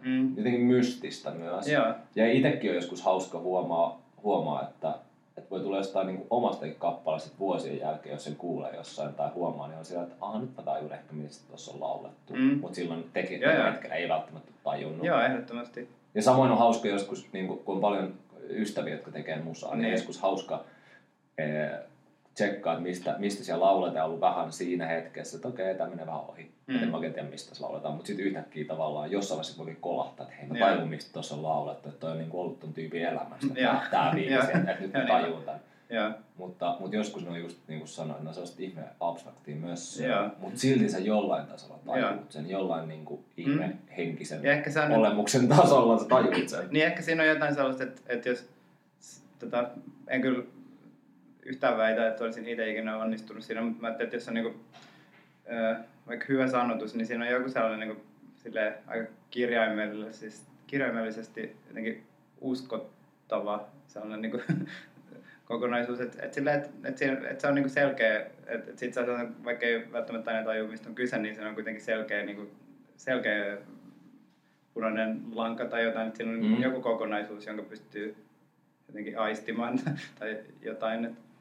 [0.00, 0.36] Mm.
[0.36, 1.68] jotenkin mystistä myös.
[1.68, 1.86] Joo.
[2.16, 4.94] Ja itsekin on joskus hauska huomaa, huomaa että,
[5.36, 9.68] että voi tulla jostain niin omastakin kappaleesta vuosien jälkeen, jos sen kuulee jossain tai huomaa,
[9.68, 12.32] niin on sillä, että aha, nyt mä tajun ehkä, mistä tuossa on laulettu.
[12.34, 12.58] Mm.
[12.60, 15.06] Mutta silloin teki, Joo, hetkellä ei välttämättä tajunnut.
[15.06, 15.88] Joo, ehdottomasti.
[16.14, 18.14] Ja samoin on hauska joskus, niin kun, kun on paljon
[18.48, 19.92] ystäviä, jotka tekee musaa, niin, Niin.
[19.92, 20.64] joskus hauska
[21.38, 21.78] ee,
[22.34, 26.20] tsekkaa, että mistä, mistä siellä lauletaan ollut vähän siinä hetkessä, että okei, tämä menee vähän
[26.20, 26.50] ohi.
[26.66, 26.82] Mm.
[26.82, 30.26] En mä oikein tiedä, mistä se lauletaan, mutta sitten yhtäkkiä tavallaan jossain vaiheessa voi kolahtaa,
[30.26, 33.02] että hei mä tajun, mistä tuossa on laulettu, että toi on niin ollut ton tyypin
[33.02, 33.46] elämästä,
[33.90, 34.42] tämä, biisi, Joo.
[34.42, 35.08] että, nyt mä niin.
[35.08, 35.60] tajun tämän.
[35.90, 36.10] Joo.
[36.36, 40.00] Mutta, mutta joskus ne on just niin kuin sanoin, ne on sellaista ihme abstraktia myös,
[40.00, 40.28] Joo.
[40.38, 43.78] mutta silti sä jollain tasolla tajut sen, jollain niin kuin ihme Mm.
[43.96, 46.68] henkisen Ja ehkä on- olemuksen tasolla sä tajut sen.
[46.70, 48.46] Niin ehkä siinä on jotain sellaista, että, että jos
[49.38, 49.64] tota,
[50.08, 50.44] en kyllä
[51.52, 54.60] yhtään väitä, että olisin itse ikinä onnistunut siinä, mutta mä ajattelin, että jos on niinku,
[56.06, 58.02] vaikka hyvä sanotus, niin siinä on joku sellainen niinku,
[58.36, 62.06] silleen, aika kirjaimellisesti, kirjaimellisesti jotenkin
[62.40, 64.40] uskottava sellainen niinku,
[65.44, 69.00] kokonaisuus, että et että et, siinä- et se on niinku selkeä, että et sit se
[69.00, 72.50] on, vaikka ei välttämättä aina tajua, mistä on kyse, niin se on kuitenkin selkeä, niinku,
[72.96, 73.58] selkeä
[74.74, 76.62] punainen lanka tai jotain, että siinä on mm.
[76.62, 78.16] joku kokonaisuus, jonka pystyy
[78.88, 79.80] jotenkin aistimaan
[80.18, 81.04] tai jotain.
[81.04, 81.31] Että,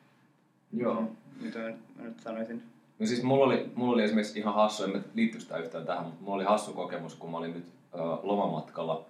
[0.73, 1.03] Joo.
[1.41, 2.63] mitä mä, mä nyt sanoisin.
[2.99, 6.05] No siis mulla oli, mulla oli esimerkiksi ihan hassu, en mä liittyisi sitä yhtään tähän,
[6.05, 9.05] mutta mulla oli hassu kokemus, kun mä olin nyt ö, lomamatkalla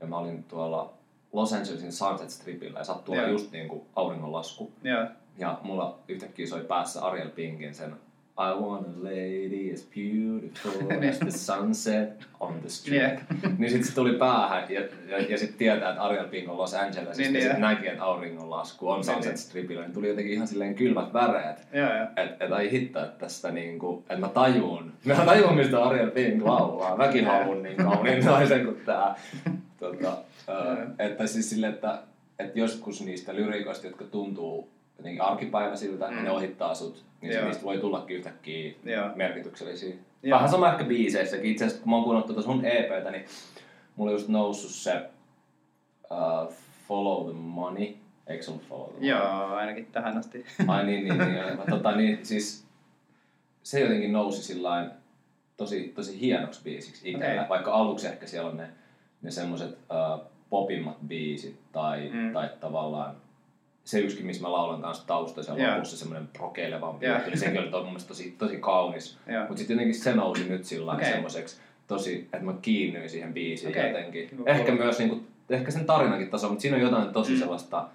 [0.00, 0.92] ja mä olin tuolla
[1.32, 3.32] Los Angelesin Sunset Stripillä ja sattui olla Joo.
[3.32, 4.72] just niin kuin auringonlasku.
[4.82, 5.06] Joo.
[5.38, 7.96] Ja mulla yhtäkkiä soi päässä Ariel Pinkin sen
[8.38, 13.02] I want a lady as beautiful as the sunset on the street.
[13.02, 13.22] Yeah.
[13.58, 16.74] niin sit se tuli päähän ja, ja, ja sit tietää, että Ariel Pink on Los
[16.74, 17.60] Angelesista Niin, niin, ja sit niin.
[17.60, 19.38] näki, että auringonlasku on Niin, Sunset niin.
[19.38, 21.58] Stripillä, niin tuli jotenkin ihan silleen kylmät väreet.
[22.16, 26.44] Että et ai hitto, että tästä niinku, että mä tajuun, mä tajuun mistä Ariel Pink
[26.44, 26.96] laulaa.
[26.96, 29.14] Mäkin haluun niin kauniin naisen kuin tää.
[29.78, 30.18] Tota,
[30.48, 31.98] ö, että siis sille, että,
[32.38, 36.24] että joskus niistä lyriikoista, jotka tuntuu jotenkin arkipäiväisiltä, mm.
[36.24, 37.40] Ne ohittaa sut, niin Joo.
[37.40, 37.48] Joo.
[37.48, 39.10] niistä voi tullakin yhtäkkiä Joo.
[39.14, 39.94] merkityksellisiä.
[40.22, 40.36] Joo.
[40.36, 41.50] Vähän sama ehkä biiseissäkin.
[41.50, 43.24] Itse asiassa kun mä oon kuunnellut tuota sun EPtä, niin
[43.96, 45.02] mulla on just noussut se
[46.10, 46.54] uh,
[46.88, 47.94] Follow the Money.
[48.26, 49.08] Eikö se ollut Follow the Money?
[49.08, 50.46] Joo, ainakin tähän asti.
[50.68, 51.34] Ai niin, niin, niin.
[51.34, 52.66] Ja, tota, niin siis
[53.62, 54.90] se jotenkin nousi sillain
[55.56, 57.34] tosi, tosi hienoksi biisiksi itsellä.
[57.34, 57.48] Okay.
[57.48, 58.68] Vaikka aluksi ehkä siellä on ne,
[59.22, 62.32] ne semmoset uh, popimmat biisit tai, mm.
[62.32, 63.16] tai tavallaan
[63.86, 65.74] se yksikin, missä mä laulan kanssa taustassa ja Joo.
[65.74, 69.18] lopussa semmoinen prokeilevampi juttu, niin sekin oli mun mielestä tosi, tosi kaunis.
[69.26, 69.40] Joo.
[69.40, 71.10] Mutta sitten jotenkin se nousi nyt sillä okay.
[71.10, 71.56] semmoiseksi
[71.86, 73.88] tosi, että mä kiinnyin siihen biisiin okay.
[73.88, 74.28] jotenkin.
[74.28, 74.84] Kiva Ehkä kuulla.
[74.84, 75.20] myös niinku,
[75.50, 77.38] ehkä sen tarinakin taso, mutta siinä on jotain tosi Mm.
[77.38, 77.88] sellaista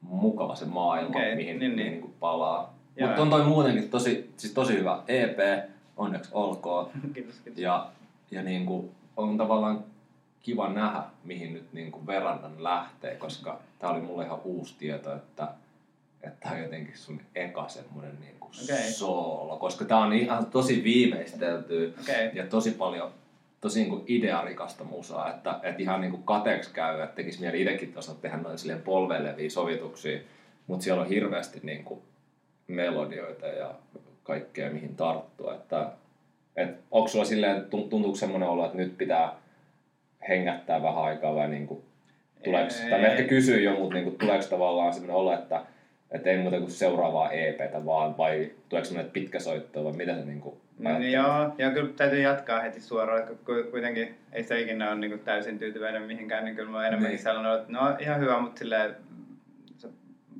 [0.00, 1.74] mukava se maailma, Okei, mihin, niin, niin.
[1.74, 2.74] mihin niinku palaa.
[3.00, 5.38] Mutta on toi muutenkin tosi, siis tosi hyvä EP,
[5.96, 6.90] onneksi olkoon.
[7.14, 7.62] Kiitos, kiitos.
[7.62, 7.86] Ja,
[8.30, 9.84] ja niinku, on tavallaan
[10.42, 15.48] kiva nähdä, mihin nyt niinku Verandan lähtee, koska tää oli mulle ihan uusi tieto, että
[16.22, 18.92] että tää on jotenkin sun eka semmonen niinku Okei.
[18.92, 22.30] soolo, koska tää on ihan tosi viimeistelty Okei.
[22.34, 23.12] ja tosi paljon
[23.60, 28.20] tosi niinku idearikasta musaa, että, että ihan niinku kateeksi käy, että tekisi mieli itsekin osata
[28.20, 30.20] tehdä noin silleen polveileviä sovituksia,
[30.66, 32.02] mutta siellä on hirveästi niinku
[32.66, 33.74] melodioita ja
[34.22, 35.92] kaikkea mihin tarttua, että
[36.56, 39.36] et onko sulla silleen, tun- tuntuuko semmoinen olo, että nyt pitää
[40.30, 41.84] hengättää vähän aikaa vai niinku,
[42.44, 42.90] tuleeko, Ei.
[42.90, 45.62] tai ehkä kysyin jo, mutta niinku, tuleeko tavallaan semmoinen olo, että
[46.10, 50.24] että ei muuta kuin seuraavaa EPtä vaan, vai tuleeko semmoinen pitkä soitto, vai mitä se
[50.24, 54.90] niinku Niin joo, ja kyllä täytyy jatkaa heti suoraan, kun ku- kuitenkin ei se ikinä
[54.90, 57.22] ole niin kuin täysin tyytyväinen mihinkään, niin kyllä mä enemmänkin Niin.
[57.22, 58.96] sellainen, että no ihan hyvä, mutta silleen,
[59.78, 59.88] se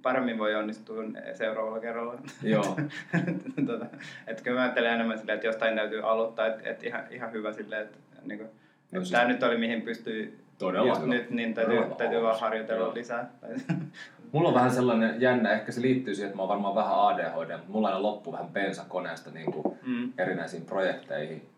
[0.03, 0.97] paremmin voi onnistua
[1.34, 2.14] seuraavalla kerralla.
[2.43, 2.76] Joo.
[3.66, 3.86] tota,
[4.26, 7.53] että kyllä mä ajattelen enemmän silleen, että jostain täytyy aloittaa, että, että ihan, ihan hyvä
[7.53, 8.61] silleen, että, niin kuin, No no,
[8.93, 12.84] siis- tämä nyt oli mihin pystyy Todella just nyt, niin täytyy, Todella täytyy vaan harjoitella
[12.84, 12.95] Joo.
[12.95, 13.30] lisää.
[14.32, 17.51] Mulla on vähän sellainen jännä, ehkä se liittyy siihen, että mä oon varmaan vähän ADHD,
[17.57, 21.49] mutta mulla aina loppuu vähän bensa koneesta niin kuin mm, erinäisiin projekteihin.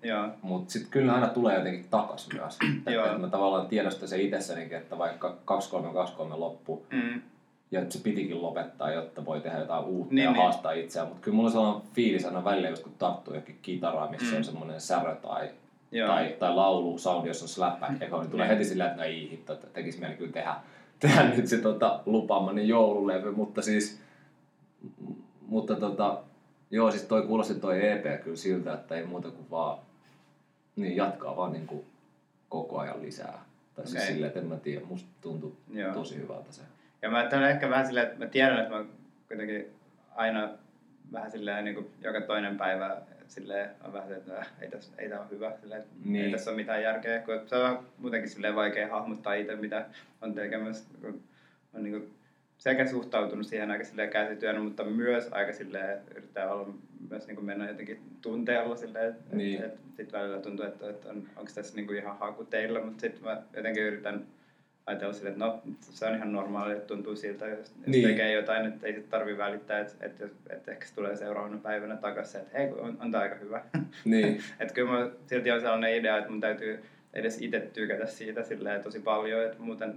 [0.43, 2.59] Mutta sitten kyllä aina tulee jotenkin takas myös.
[2.87, 7.21] Että mä tavallaan tiedostan se itsessänikin, että vaikka 2323 loppu, mm,
[7.71, 10.43] ja että se pitikin lopettaa, jotta voi tehdä jotain uutta Niin, ja niin.
[10.43, 11.09] haastaa itseään.
[11.09, 14.37] Mutta kyllä mulla on sellainen fiilis aina välillä, just kun tarttuu jokin kitaraa, missä Mm.
[14.37, 15.49] on semmoinen särö tai,
[15.93, 18.57] joo, tai, tai laulu, soundi, jossa on slapback echo, niin tulee Niin.
[18.59, 20.55] heti silleen, että no ei hitto, että tekisi mieli kyllä tehdä,
[21.01, 24.01] tehdä nyt se tota, lupaamani joululevy, mutta siis,
[25.41, 26.23] mutta tota,
[26.71, 29.79] joo, siis toi kuulosti toi EP kyllä siltä, että ei muuta kuin vaan,
[30.77, 31.85] niin jatkaa vaan niin kuin
[32.49, 33.45] koko ajan lisää.
[33.75, 34.13] Tai siis Okei.
[34.13, 35.95] silleen, että en mä tiedä, musta tuntuu Joo.
[35.95, 36.63] tosi hyvältä se.
[37.03, 38.85] Ja mä ajattelen ehkä vähän silleen, että mä tiedän, että mä
[39.29, 39.67] kuitenkin
[40.15, 40.49] aina
[41.13, 42.97] vähän silleen niin kuin joka toinen päivä
[43.35, 46.25] silleen on vähän silleen, että äh, ei tässä ei tää ole hyvä, silleen, Niin.
[46.25, 49.87] ei tässä ole mitään järkeä, kun se on muutenkin silleen vaikea hahmottaa itse, mitä
[50.23, 51.23] on tekemässä, kun
[51.75, 52.15] on niin kuin
[52.59, 56.75] sekä suhtautunut siihen aika silleen käsityönä, mutta myös aika silleen yrittää olla
[57.11, 59.63] myös niin kuin mennä jotenkin tunteella silleen, että Niin.
[59.65, 62.81] et, et sit välillä tuntuu, että, että on, onko tässä niin kuin ihan haku teillä,
[62.85, 64.27] mutta sitten mä jotenkin yritän
[64.87, 68.09] ajatella silleen, että no se on ihan normaali, että tuntuu siltä, jos, Niin.
[68.09, 71.97] tekee jotain, että ei sit tarvi välittää, että, että, että ehkä se tulee seuraavana päivänä
[71.97, 73.63] takaisin, että hei, on, on tämä aika hyvä.
[74.05, 78.43] Niin, että kyllä mä silti on sellainen idea, että mun täytyy edes itse tykätä siitä
[78.43, 79.95] silleen tosi paljon, että muuten,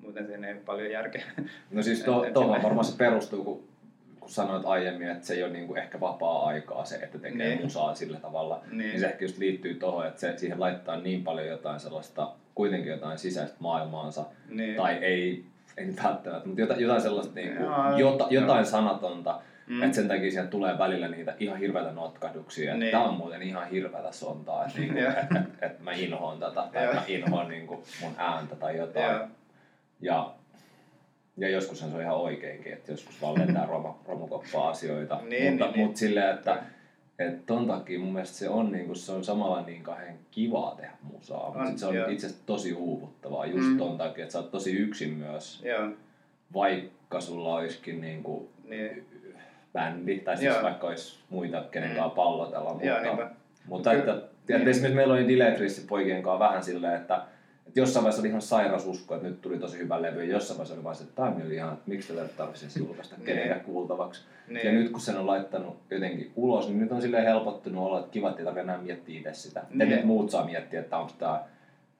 [0.00, 1.24] muuten siinä ei ole paljon järkeä.
[1.70, 3.68] no siis to, tuohon silleen- varmaan se perustuu, kun,
[4.20, 7.62] kun sanoit aiemmin, että se ei ole niinku ehkä vapaa-aikaa se, että tekee Niin.
[7.62, 8.62] musaa sillä tavalla.
[8.70, 8.78] Niin.
[8.78, 12.90] Niin se ehkä just liittyy tuohon, että se, siihen laittaa niin paljon jotain sellaista, kuitenkin
[12.92, 14.76] jotain sisäistä maailmaansa, Niin.
[14.76, 15.44] tai ei,
[15.76, 19.82] ei nyt välttämättä, mutta jotain, jotain sellaista niin kuin, jota, jotain sanatonta, Mm.
[19.82, 22.90] että sen takia sieltä tulee välillä niitä ihan hirveitä notkahduksia, Niin.
[22.92, 25.10] tämä on muuten ihan hirveätä sontaa, että, niin kuin, Joo.
[25.10, 29.04] että, että, että mä inhoan tätä, tai mä inhoan niin kuin mun ääntä tai jotain.
[29.16, 29.26] Joo.
[30.00, 30.34] Ja,
[31.36, 35.20] ja joskushan se on ihan oikeinkin, että joskus vaan lentää romu, romukoppaa asioita.
[35.28, 35.86] Niin, mutta, niin, niin.
[35.86, 36.62] mutta silleen, että
[37.18, 40.92] et ton takia mun mielestä se on, niinku, se on samalla niin kahden kivaa tehdä
[41.12, 43.78] musaa, mutta sit se on itse asiassa tosi uuvuttavaa just Mm.
[43.78, 45.88] ton takia, että sä oot tosi yksin myös, Joo.
[46.54, 49.06] vaikka sulla olisikin niinku Niin.
[49.72, 50.62] bändi, tai siis Joo.
[50.62, 53.30] vaikka olisi muita, kenen kanssa pallotella, mutta, Joo, niinpä.
[53.66, 54.12] mutta Ky- että,
[54.48, 54.68] niin.
[54.68, 57.22] esimerkiksi meillä oli Diletrissi poikien kanssa vähän silleen, että
[57.76, 60.74] jossain vaiheessa oli ihan sairas usko, että nyt tuli tosi hyvä levy, ja jossain vaiheessa
[60.74, 63.26] oli vaan se, että tämä oli ihan, että miksi tätä tarvitsisi julkaista Niin.
[63.26, 64.22] kenenkään kuultavaksi.
[64.48, 64.66] Niin.
[64.66, 68.10] Ja nyt kun sen on laittanut jotenkin ulos, niin nyt on silleen helpottunut olla, että
[68.10, 69.62] kiva, että ei tarvitse enää miettiä itse sitä.
[69.70, 69.88] Niin.
[69.88, 70.06] Niin.
[70.06, 71.42] muut saa miettiä, että onko tämä,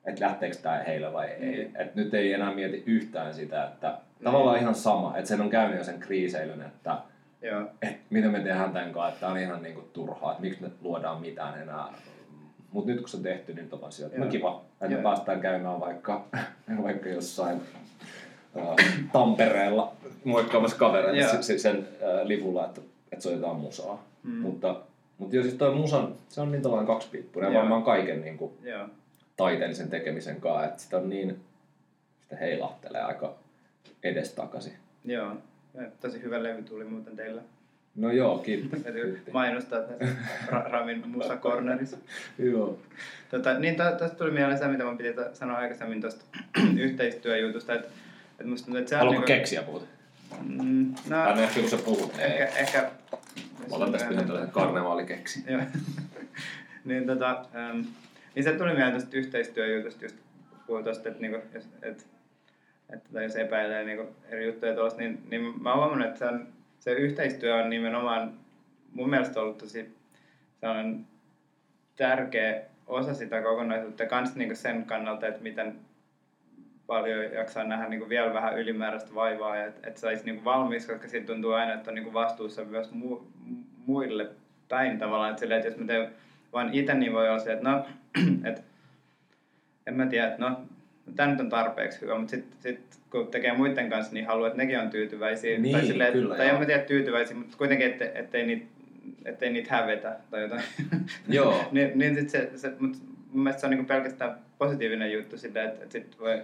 [0.05, 1.41] että lähteekö tämä heille vai ei.
[1.41, 1.77] Niin.
[1.77, 5.79] Et nyt ei enää mieti yhtään sitä, että tavallaan ihan sama, että sen on käynyt
[5.79, 6.99] jo sen kriiseilyn, että
[7.43, 7.62] Joo.
[7.83, 10.68] et mitä me tehdään tämän kanssa, että tämä on ihan niinku turhaa, että miksi me
[10.81, 11.87] luodaan mitään enää.
[12.75, 14.97] Mutta nyt kun se on tehty, niin vaan sieltä, no kiva, että Joo.
[14.99, 16.25] me päästään käymään vaikka,
[16.83, 17.61] vaikka jossain
[18.57, 19.93] äh, Tampereella
[20.25, 21.31] moikkaamassa kavereita Joo.
[21.31, 22.81] se- se- sen äh, livulla, että,
[23.12, 24.05] että soitetaan musaa.
[24.22, 24.31] Mm.
[24.35, 24.81] Mutta,
[25.18, 27.61] mutta jo siis toi musan, se on niin tavallaan kaksipiippunen, Joo.
[27.61, 28.89] varmaan kaiken niin kuin, Joo.
[29.37, 31.41] taiteellisen tekemisen kanssa, että sitä on niin,
[32.22, 33.35] sitä heilahtelee aika
[34.03, 34.72] edestakaisin.
[35.05, 35.33] Joo.
[35.75, 37.43] Ja Tosi hyvä levy tuli muuten teillä.
[37.97, 38.82] No joo, kiitos.
[38.82, 40.16] Täytyy mainostaa tässä
[40.47, 41.97] Ra- Ramin Musa Cornerissa.
[42.38, 42.78] Joo.
[43.30, 46.24] Tota, niin to, tosta tuli mieleen se, mitä mä piti sanoa aikaisemmin tuosta
[46.78, 47.88] yhteistyöjutusta, että,
[48.30, 49.86] että musta tuntuu, että se on Haluatko niinku- keksiä puhuta?
[50.42, 52.62] Mm, no, Tai no ehkä kun sä puhut, niin ehkä, ei.
[52.62, 52.90] ehkä...
[53.70, 55.45] Mä olen tässä pitänyt tällaisen karnevaalikeksi.
[55.49, 55.61] Joo.
[56.84, 57.80] niin, tota, ähm,
[58.34, 60.16] niin se tuli mieleen tästä yhteistyöjutusta, just
[60.66, 62.07] puhuin tosta, että, niinku, jos, et,
[62.92, 66.24] että tai jos epäilee niinku eri juttuja tuosta, niin, niin mä oon huomannut, että se,
[66.24, 66.47] on,
[66.85, 68.32] se yhteistyö on nimenomaan
[68.93, 69.97] mun mielestä ollut tosi
[71.97, 75.78] tärkeä osa sitä kokonaisuutta, kans niinku sen kannalta, että miten
[76.87, 81.09] paljon jaksaa nähdä niinku vielä vähän ylimääräistä vaivaa ja että et saisi niinku valmis, koska
[81.09, 83.20] siitä tuntuu aina, että on niinku vastuussa myös mu,
[83.87, 84.30] muille
[84.68, 85.30] päin tavallaan.
[85.30, 86.11] Että silleen, että jos mä teen
[86.53, 87.87] vaan itse, niin voi olla se, että no,
[88.49, 88.62] että
[89.87, 90.61] en mä tiedä, että no,
[91.16, 94.59] tämä nyt on tarpeeksi hyvä, mutta sitten sit, kun tekee muiden kanssa, niin haluaa, että
[94.59, 95.59] nekin on tyytyväisiä.
[95.59, 96.55] Niin, tai silleen, kyllä, että, tai joo.
[96.55, 98.66] en mä tiedä tyytyväisiä, mutta kuitenkin, ette, ettei niitä
[99.24, 100.62] ettei niitä hävetä tai jotain.
[101.28, 101.68] Joo.
[101.72, 102.96] niin, niin sit se, se, mut
[103.32, 106.42] mun mielestä se on niinku pelkästään positiivinen juttu sitä, että, että sit voi,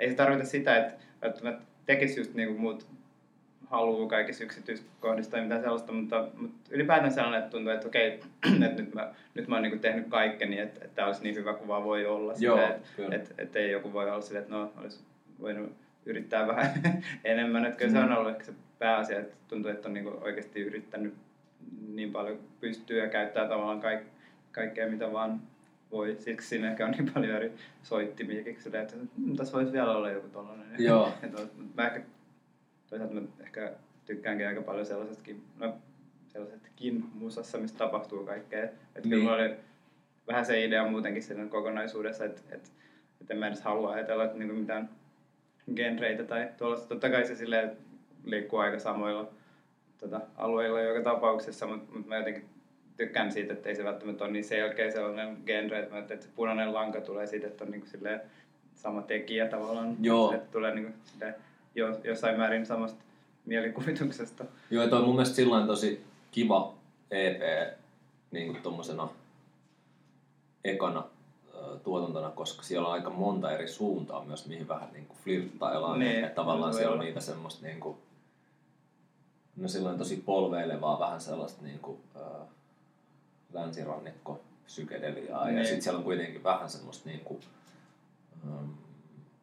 [0.00, 2.86] ei se tarkoita sitä, että välttämättä tekisi just niinku muut
[3.70, 8.20] haluaa kaikissa yksityiskohdissa tai mitään sellaista, mutta, mutta ylipäätään sellainen, että tuntuu, että okei,
[8.66, 11.54] että nyt mä, nyt mä oon niinku tehnyt kaikkeni, että, että tämä olisi niin hyvä
[11.54, 12.34] kuin vaan voi olla.
[12.38, 15.00] Joo, silleen, että, että, että ei joku voi olla silleen, että no, olisi
[15.40, 15.72] voinut
[16.06, 16.70] yrittää vähän
[17.24, 17.64] enemmän.
[17.64, 21.14] Että kyllä se on ollut ehkä se pääasia, että tuntuu, että on niinku oikeasti yrittänyt
[21.88, 24.00] niin paljon kuin pystyy ja käyttää tavallaan kaik,
[24.52, 25.40] kaikkea, mitä vaan
[25.90, 26.16] voi.
[26.18, 27.52] Siksi siinä ehkä on niin paljon eri
[28.58, 30.66] silleen, että mm, tässä voisi vielä olla joku tollainen.
[30.78, 31.12] Joo.
[31.36, 32.00] To- mä ehkä,
[32.90, 33.72] toisaalta mä ehkä
[34.06, 35.74] tykkäänkin aika paljon sellaisestakin, no,
[36.28, 38.64] sellaisestakin musassa, missä tapahtuu kaikkea.
[38.64, 39.10] Että Niin.
[39.10, 39.56] kyllä oli
[40.28, 42.68] vähän se idea muutenkin siinä kokonaisuudessa, että, että,
[43.20, 44.88] että en mä edes halua ajatella, että niinku mitään
[45.76, 46.88] genreitä tai tuollaista.
[46.88, 47.76] Totta kai se silleen
[48.24, 49.28] liikkuu aika samoilla
[49.98, 52.44] tota, alueilla joka tapauksessa, mutta mut mä jotenkin
[52.96, 56.28] tykkään siitä, että ei se välttämättä ole niin selkeä sellainen genre, että, mä että se
[56.36, 58.20] punainen lanka tulee siitä, että on niinku silleen
[58.74, 59.96] sama tekijä tavallaan.
[60.00, 60.34] Joo.
[60.34, 61.34] Että tulee niinku silleen
[61.74, 63.02] jo, jossain määrin samasta
[63.46, 64.44] mielikuvituksesta.
[64.70, 66.74] Joo, toi on mun mielestä sillain tosi kiva
[67.10, 67.42] EP
[68.30, 69.08] niin kuin tommosena
[70.64, 71.04] ekana
[71.82, 75.98] tuotantona, koska siellä on aika monta eri suuntaa myös, mihin vähän niin kuin flirttaillaan.
[75.98, 77.96] Niin, että tavallaan siellä on niitä semmoista niin kuin,
[79.56, 82.20] no silloin tosi polveilevaa, vähän sellaista niin kuin, ö,
[83.52, 85.46] länsirannikko psykedeliaa.
[85.46, 85.58] Niin.
[85.58, 87.40] Ja sitten siellä on kuitenkin vähän semmoista niin kuin,
[88.44, 88.74] um,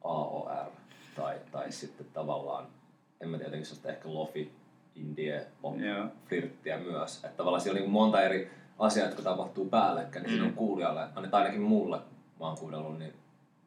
[0.04, 0.72] AOR
[1.16, 2.68] tai, tai sitten tavallaan,
[3.22, 4.52] en mä tiedä, jotenkin ehkä lofi,
[4.96, 6.06] indie, pop, Joo.
[6.30, 7.16] flirttiä myös.
[7.16, 10.36] Että tavallaan siellä on niin monta eri asiaa, jotka tapahtuu päällekkäin, niin mm.
[10.36, 11.98] siinä on kuulijalle, ainakin ainakin mulle,
[12.40, 13.14] mä oon kuunnellut, niin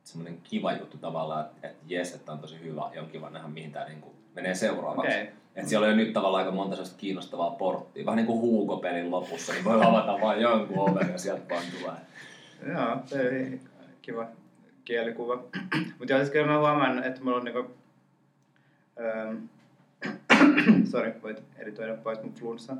[0.04, 3.48] semmoinen kiva juttu tavallaan, että, että jes, että on tosi hyvä ja on kiva nähdä,
[3.48, 5.12] mihin tämä niin menee seuraavaksi.
[5.12, 5.28] Okei.
[5.56, 8.06] Että siellä on jo nyt tavallaan aika monta sellaista kiinnostavaa porttia.
[8.06, 11.96] Vähän niin kuin Huuko-pelin lopussa, niin voi avata vain jonkun oven ja sieltä vaan tulee.
[12.74, 13.60] Joo, se oli
[14.02, 14.26] kiva
[14.88, 15.36] kielikuva.
[15.98, 17.70] Mutta joo, siis kyllä mä huomaan, että mulla on niinku...
[19.00, 19.36] Ähm,
[20.90, 22.76] Sori, voit editoida pois mun flunssa.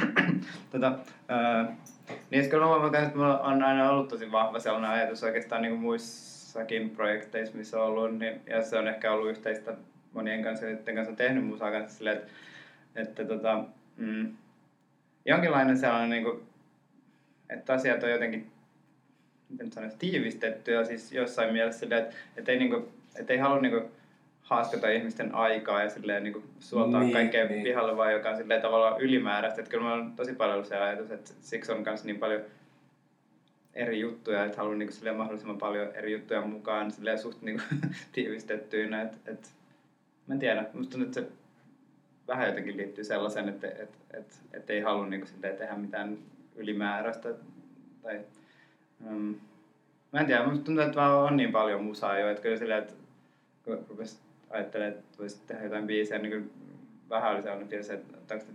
[0.72, 0.86] tota,
[1.30, 1.68] äh,
[2.30, 5.62] niin siis kyllä mä huomaan, että mulla on aina ollut tosi vahva sellainen ajatus oikeastaan
[5.62, 8.18] niinku muissakin projekteissa, missä on ollut.
[8.18, 9.74] Niin, ja se on ehkä ollut yhteistä
[10.12, 12.32] monien kanssa, joiden kanssa on tehnyt musaa kanssa silleen, että,
[12.94, 13.64] että tota,
[13.96, 14.36] mm,
[15.24, 16.42] jonkinlainen sellainen, niinku,
[17.50, 18.55] että asiat on jotenkin
[19.60, 23.60] nyt sanoisi, tiivistetty ja siis jossain mielessä silleen, että, että ei, niinku, että ei halua
[23.60, 23.90] niinku
[24.42, 27.62] haaskata ihmisten aikaa ja silleen niinku suoltaa Niin, kaikkea niin.
[27.62, 29.60] pihalle vaan joka on silleen tavallaan ylimääräistä.
[29.60, 32.40] Että kyllä mulla on tosi paljon ollut se ajatus, että siksi on myös niin paljon
[33.74, 37.62] eri juttuja, että haluan niinku silleen mahdollisimman paljon eri juttuja mukaan silleen suht niinku
[38.12, 39.02] tiivistettyinä.
[39.02, 39.48] Että, että,
[40.26, 41.26] mä en tiedä, musta tuntuu, että se
[42.28, 46.18] vähän jotenkin liittyy sellaisen, että et, et, et ei halua niin kuin, tehdä mitään
[46.56, 47.34] ylimääräistä.
[48.02, 48.20] Tai,
[49.06, 49.34] um,
[50.12, 52.82] mä en tiedä, musta tuntuu, että vaan on niin paljon musaa jo, että kyllä silleen,
[52.82, 52.94] että
[53.64, 54.18] kun rupesi
[54.50, 56.50] ajattelemaan, että voisi tehdä jotain biisiä, niin kuin
[57.10, 58.46] vähän oli sellainen fiilis, että onko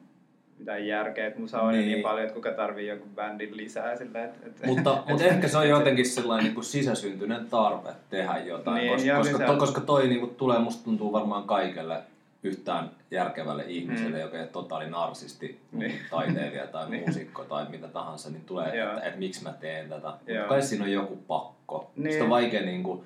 [0.60, 1.88] mitään järkeä, että musa on niin.
[1.88, 5.58] niin paljon, että kuka tarvii joku bändin lisää sillä, että, että mutta, mutta ehkä se
[5.58, 10.08] on jotenkin sellainen niin kuin sisäsyntyinen tarve tehdä jotain, niin, koska, koska, to, koska toi
[10.08, 12.02] niin kuin, tulee, musta tuntuu varmaan kaikelle
[12.44, 14.22] yhtään järkevälle ihmiselle, mm.
[14.22, 16.00] joka ei ole totaali narsisti, niin.
[16.10, 17.04] taiteilija tai niin.
[17.04, 20.08] muusikko tai mitä tahansa, niin tulee, että, että, että miksi mä teen tätä.
[20.08, 21.92] Mutta kai siinä on joku pakko.
[21.96, 22.12] Niin.
[22.12, 23.04] Sitä on vaikea, niin kuin,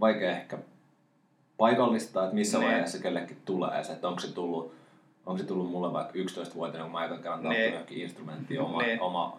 [0.00, 0.58] vaikea ehkä
[1.56, 2.68] paikallistaa, että missä niin.
[2.68, 4.80] vaiheessa kellekin tulee se, että onko se tullut
[5.26, 7.72] onko se tullut mulle vaikka 11-vuotiaana, kun mä ekan kerran niin.
[7.72, 9.00] johonkin instrumenttiin oma, niin.
[9.00, 9.38] oma,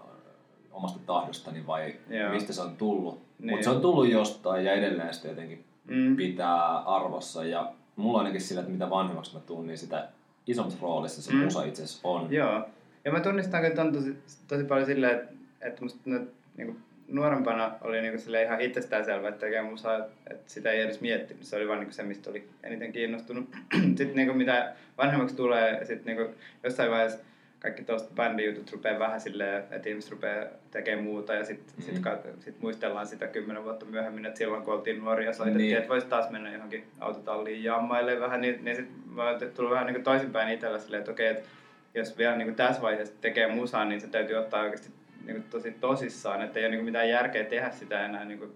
[0.72, 2.30] omasta tahdostani vai Joo.
[2.30, 3.22] mistä se on tullut.
[3.39, 3.51] Niin.
[3.51, 6.15] Mutta se on tullut jostain ja edelleen sitä jotenkin mm.
[6.15, 7.45] pitää arvossa.
[7.45, 7.72] Ja
[8.02, 10.08] mulla ainakin sillä, että mitä vanhemmaksi mä tuun, niin sitä
[10.47, 11.39] isommassa roolissa se mm.
[11.39, 12.34] musa itse asiassa on.
[12.34, 12.66] Joo.
[13.06, 16.22] Ja mä tunnistan kyllä tosi, tosi paljon silleen, että, että musta ne,
[16.58, 16.78] niin
[17.08, 19.97] nuorempana oli niinku sille ihan itsestäänselvä, että tekee musaa,
[20.30, 21.43] että sitä ei edes miettinyt.
[21.43, 23.49] Se oli vain niinku se, mistä oli eniten kiinnostunut.
[23.97, 27.20] sitten niinku mitä vanhemmaksi tulee, sitten niinku jossain vaiheessa
[27.62, 31.84] kaikki tuosta bändijutut rupeaa vähän silleen, että ihmiset rupeaa tekemään muuta ja sitten mm.
[31.84, 32.03] sit,
[32.39, 35.78] sit muistellaan sitä kymmenen vuotta myöhemmin, että silloin kun oltiin nuoria soitettiin, niin.
[35.78, 39.88] että voisi taas mennä johonkin autotalliin jammaille vähän, niin, niin sitten mä oon tullut vähän
[39.88, 41.49] niin toisinpäin itsellä silleen, että okei, että
[41.93, 44.89] jos vielä niin tässä vaiheessa tekee musaa, niin se täytyy ottaa oikeasti
[45.26, 48.51] niin kuin tosi tosissaan, että ei ole niin mitään järkeä tehdä sitä enää niin kuin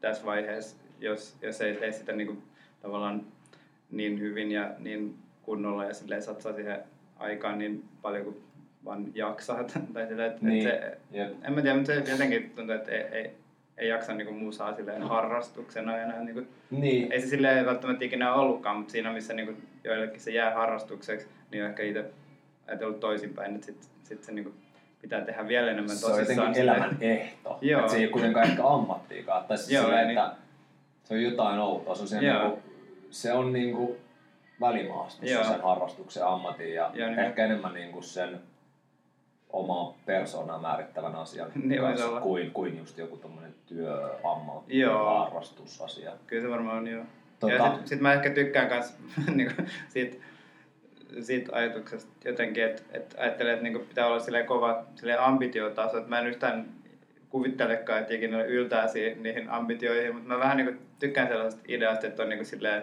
[0.00, 2.42] tässä vaiheessa, jos, jos ei tee sitä niin kuin,
[2.82, 3.26] tavallaan
[3.90, 6.78] niin hyvin ja niin kunnolla ja silleen satsaa siihen
[7.18, 8.36] aikaan niin paljon kuin
[8.84, 9.64] vaan jaksaa.
[9.94, 10.68] tai silleen, että, niin.
[10.68, 11.32] että se, yep.
[11.44, 13.30] en mä tiedä, mutta se jotenkin tuntuu, että ei, ei,
[13.78, 16.24] ei jaksa niin kuin musaa silleen harrastuksena enää.
[16.24, 17.12] Niin kuin, niin.
[17.12, 21.28] Ei se silleen välttämättä ikinä ollutkaan, mutta siinä missä niin kuin joillekin se jää harrastukseksi,
[21.50, 22.04] niin ehkä itse
[22.68, 24.54] ajatellut toisinpäin, että sitten sit se niin kuin
[25.02, 26.26] pitää tehdä vielä enemmän tosissaan.
[26.26, 27.58] Se on jotenkin elämän ehto.
[27.60, 27.80] Joo.
[27.80, 29.44] Että se ei ole kuitenkaan ehkä ammattiikaan.
[29.44, 30.18] Tai siis Joo, sillä, niin.
[30.18, 30.32] että
[31.04, 31.94] se on jotain outoa.
[31.94, 32.62] Se on, sen niinku,
[33.10, 33.96] se on niinku
[34.60, 35.44] välimaastossa Joo.
[35.44, 37.18] sen harrastuksen ammatin ja Joo, niin.
[37.18, 38.40] ehkä enemmän niinku sen
[39.50, 46.12] oma persoonaa määrittävän asian niin kanssa kuin, kuin just joku tommonen työ, ammatti, harrastusasia.
[46.26, 47.04] Kyllä se varmaan on, joo.
[47.40, 47.52] Tota...
[47.52, 48.96] Ja sit, sit mä ehkä tykkään kans
[49.34, 50.16] niinku, siitä
[51.20, 56.08] siitä ajatuksesta jotenkin, että, että ajattelee, että niin pitää olla sille kova sille ambitiotaso, että
[56.08, 56.68] mä en yhtään
[57.28, 58.86] kuvittelekaan, että ikinä yltää
[59.16, 62.82] niihin ambitioihin, mutta mä vähän niin tykkään sellaisesta ideasta, että on niin silleen,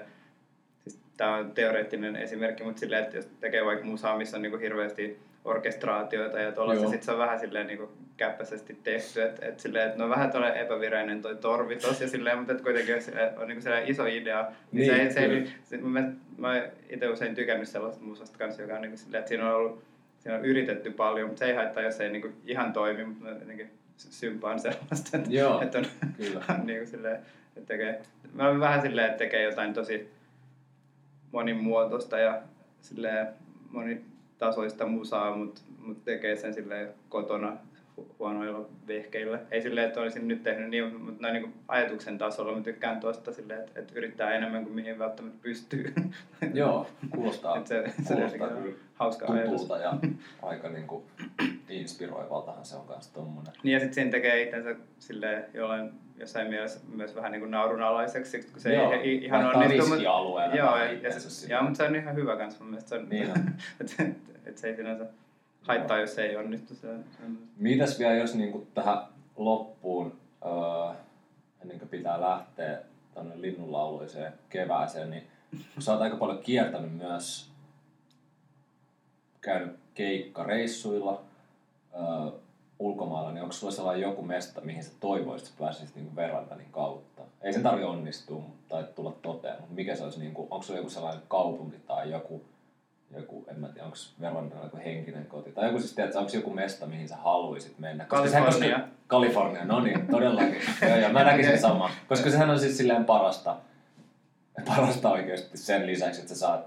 [1.18, 5.20] tämä on teoreettinen esimerkki, mutta silleen, että jos tekee vaikka musaa, missä on niin hirveästi
[5.46, 7.88] orkestraatioita ja tuollaista, sitten se on vähän silleen niin
[8.18, 12.38] käppäisesti tehty, että et silleen, että no vähän tuollainen epävireinen toi torvi tossa ja silleen,
[12.38, 16.04] mutta et kuitenkin on, on niin iso idea, niin, niin se, se, se, mä,
[16.38, 19.84] mä itse usein tykännyt sellaista musasta kanssa, joka on niin silleen, että siinä on ollut
[20.26, 23.70] siinä on yritetty paljon, mutta se ei haittaa, jos ei niin ihan toimi, mutta jotenkin
[23.98, 25.86] sympaan sellaista, että, Joo, että on,
[26.18, 26.44] kyllä.
[26.64, 27.16] niin kuin silleen,
[27.56, 28.02] että tekee,
[28.34, 30.10] mä olen vähän silleen, että tekee jotain tosi
[31.36, 32.42] monimuotoista ja
[32.82, 33.28] silleen
[33.72, 34.02] moni,
[34.38, 36.54] tasoista musaa, mutta mut tekee sen
[37.10, 37.58] kotona
[38.20, 39.40] huonoilla vehkeillä.
[39.52, 43.34] Ei silleen, että olisin nyt tehnyt niin, mutta noin niin ajatuksen tasolla mä tykkään tuosta
[43.34, 45.94] silleen, että, että yrittää enemmän kuin mihin välttämättä pystyy.
[46.54, 49.94] Joo, kuulostaa, se, kuulostaa se kyllä hauska tutulta ja
[50.42, 51.04] aika niin kuin
[51.70, 53.54] inspiroivaltahan se on kanssa tommonen.
[53.64, 58.42] Niin ja sitten siinä tekee itsensä silleen jollain jossain mielessä myös vähän niin kuin naurunalaiseksi,
[58.52, 59.88] kun se Joo, ei ihan onnistu.
[59.88, 62.90] Mutta, joo, ja, ja, se, ja, mutta se on ihan hyvä kanssa mun mielestä.
[62.90, 63.38] Se on, niin on.
[63.82, 65.06] että et, et se ei sinänsä
[65.68, 66.76] haittaa, jos se ei onnistu.
[66.76, 66.88] Se,
[67.58, 68.98] Mitäs vielä, jos niin kuin tähän
[69.36, 70.96] loppuun, öö,
[71.62, 72.80] ennen kuin pitää lähteä
[73.14, 75.28] tuonne linnunlauluiseen kevääseen, niin
[75.80, 77.50] sä oot aika paljon kiertänyt myös,
[79.42, 81.22] käynyt keikkareissuilla,
[81.94, 82.40] öö,
[82.80, 87.22] ulkomailla, niin onko sulla sellainen joku mesta, mihin sä toivoisit, että pääsisit niin Verlandanin kautta?
[87.42, 90.80] Ei sen tarvitse onnistua tai tulla toteen, mutta mikä se olisi, niin kuin, onko sulla
[90.80, 92.42] joku sellainen kaupunki tai joku,
[93.12, 96.50] joku en mä tiedä, onko Verlandanilla joku henkinen koti, tai joku siis, tiedätkö, onko joku
[96.50, 98.06] mesta, mihin sä haluaisit mennä?
[98.06, 98.70] Koska Kalifornia.
[98.70, 100.62] Sehän, koska, Kalifornia, no niin, todellakin.
[100.90, 101.62] joo, joo, mä näkisin okay.
[101.62, 101.92] sama.
[102.08, 103.56] Koska sehän on siis silleen parasta,
[104.66, 106.66] parasta oikeasti sen lisäksi, että sä saat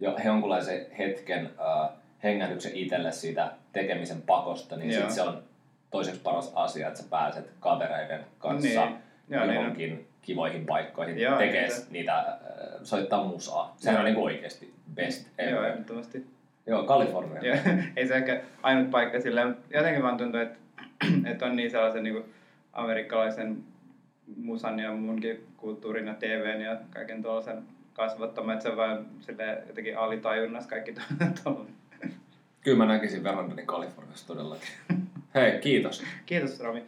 [0.00, 1.90] jo jonkunlaisen hetken uh,
[2.22, 5.42] hengähdyksen itselle siitä tekemisen pakosta, niin sit se on
[5.90, 8.96] toiseksi paras asia, että sä pääset kavereiden kanssa niin.
[9.28, 12.36] Joo, niin johonkin niin kivoihin paikkoihin Joo, tekee niin niitä, äh,
[12.82, 13.74] soittaa musaa.
[13.76, 15.54] Sehän on niin oikeasti best ever.
[15.54, 16.26] Joo, ehdottomasti.
[16.66, 17.42] Joo, Kalifornia.
[17.42, 17.56] Joo,
[17.96, 20.58] ei se ehkä ainut paikka sillä, jotenkin vaan tuntuu, että,
[21.30, 22.24] että on niin sellaisen niin kuin
[22.72, 23.56] amerikkalaisen
[24.36, 27.62] musan ja munkin kulttuurin ja TVn ja kaiken tuollaisen
[27.92, 30.94] kasvattamaan, että se on vaan sille jotenkin alitajunnassa kaikki
[31.42, 31.66] tuolla.
[32.60, 34.68] Kyllä mä näkisin verandani Kaliforniassa todellakin.
[35.34, 36.04] Hei, kiitos.
[36.26, 36.82] Kiitos Rami.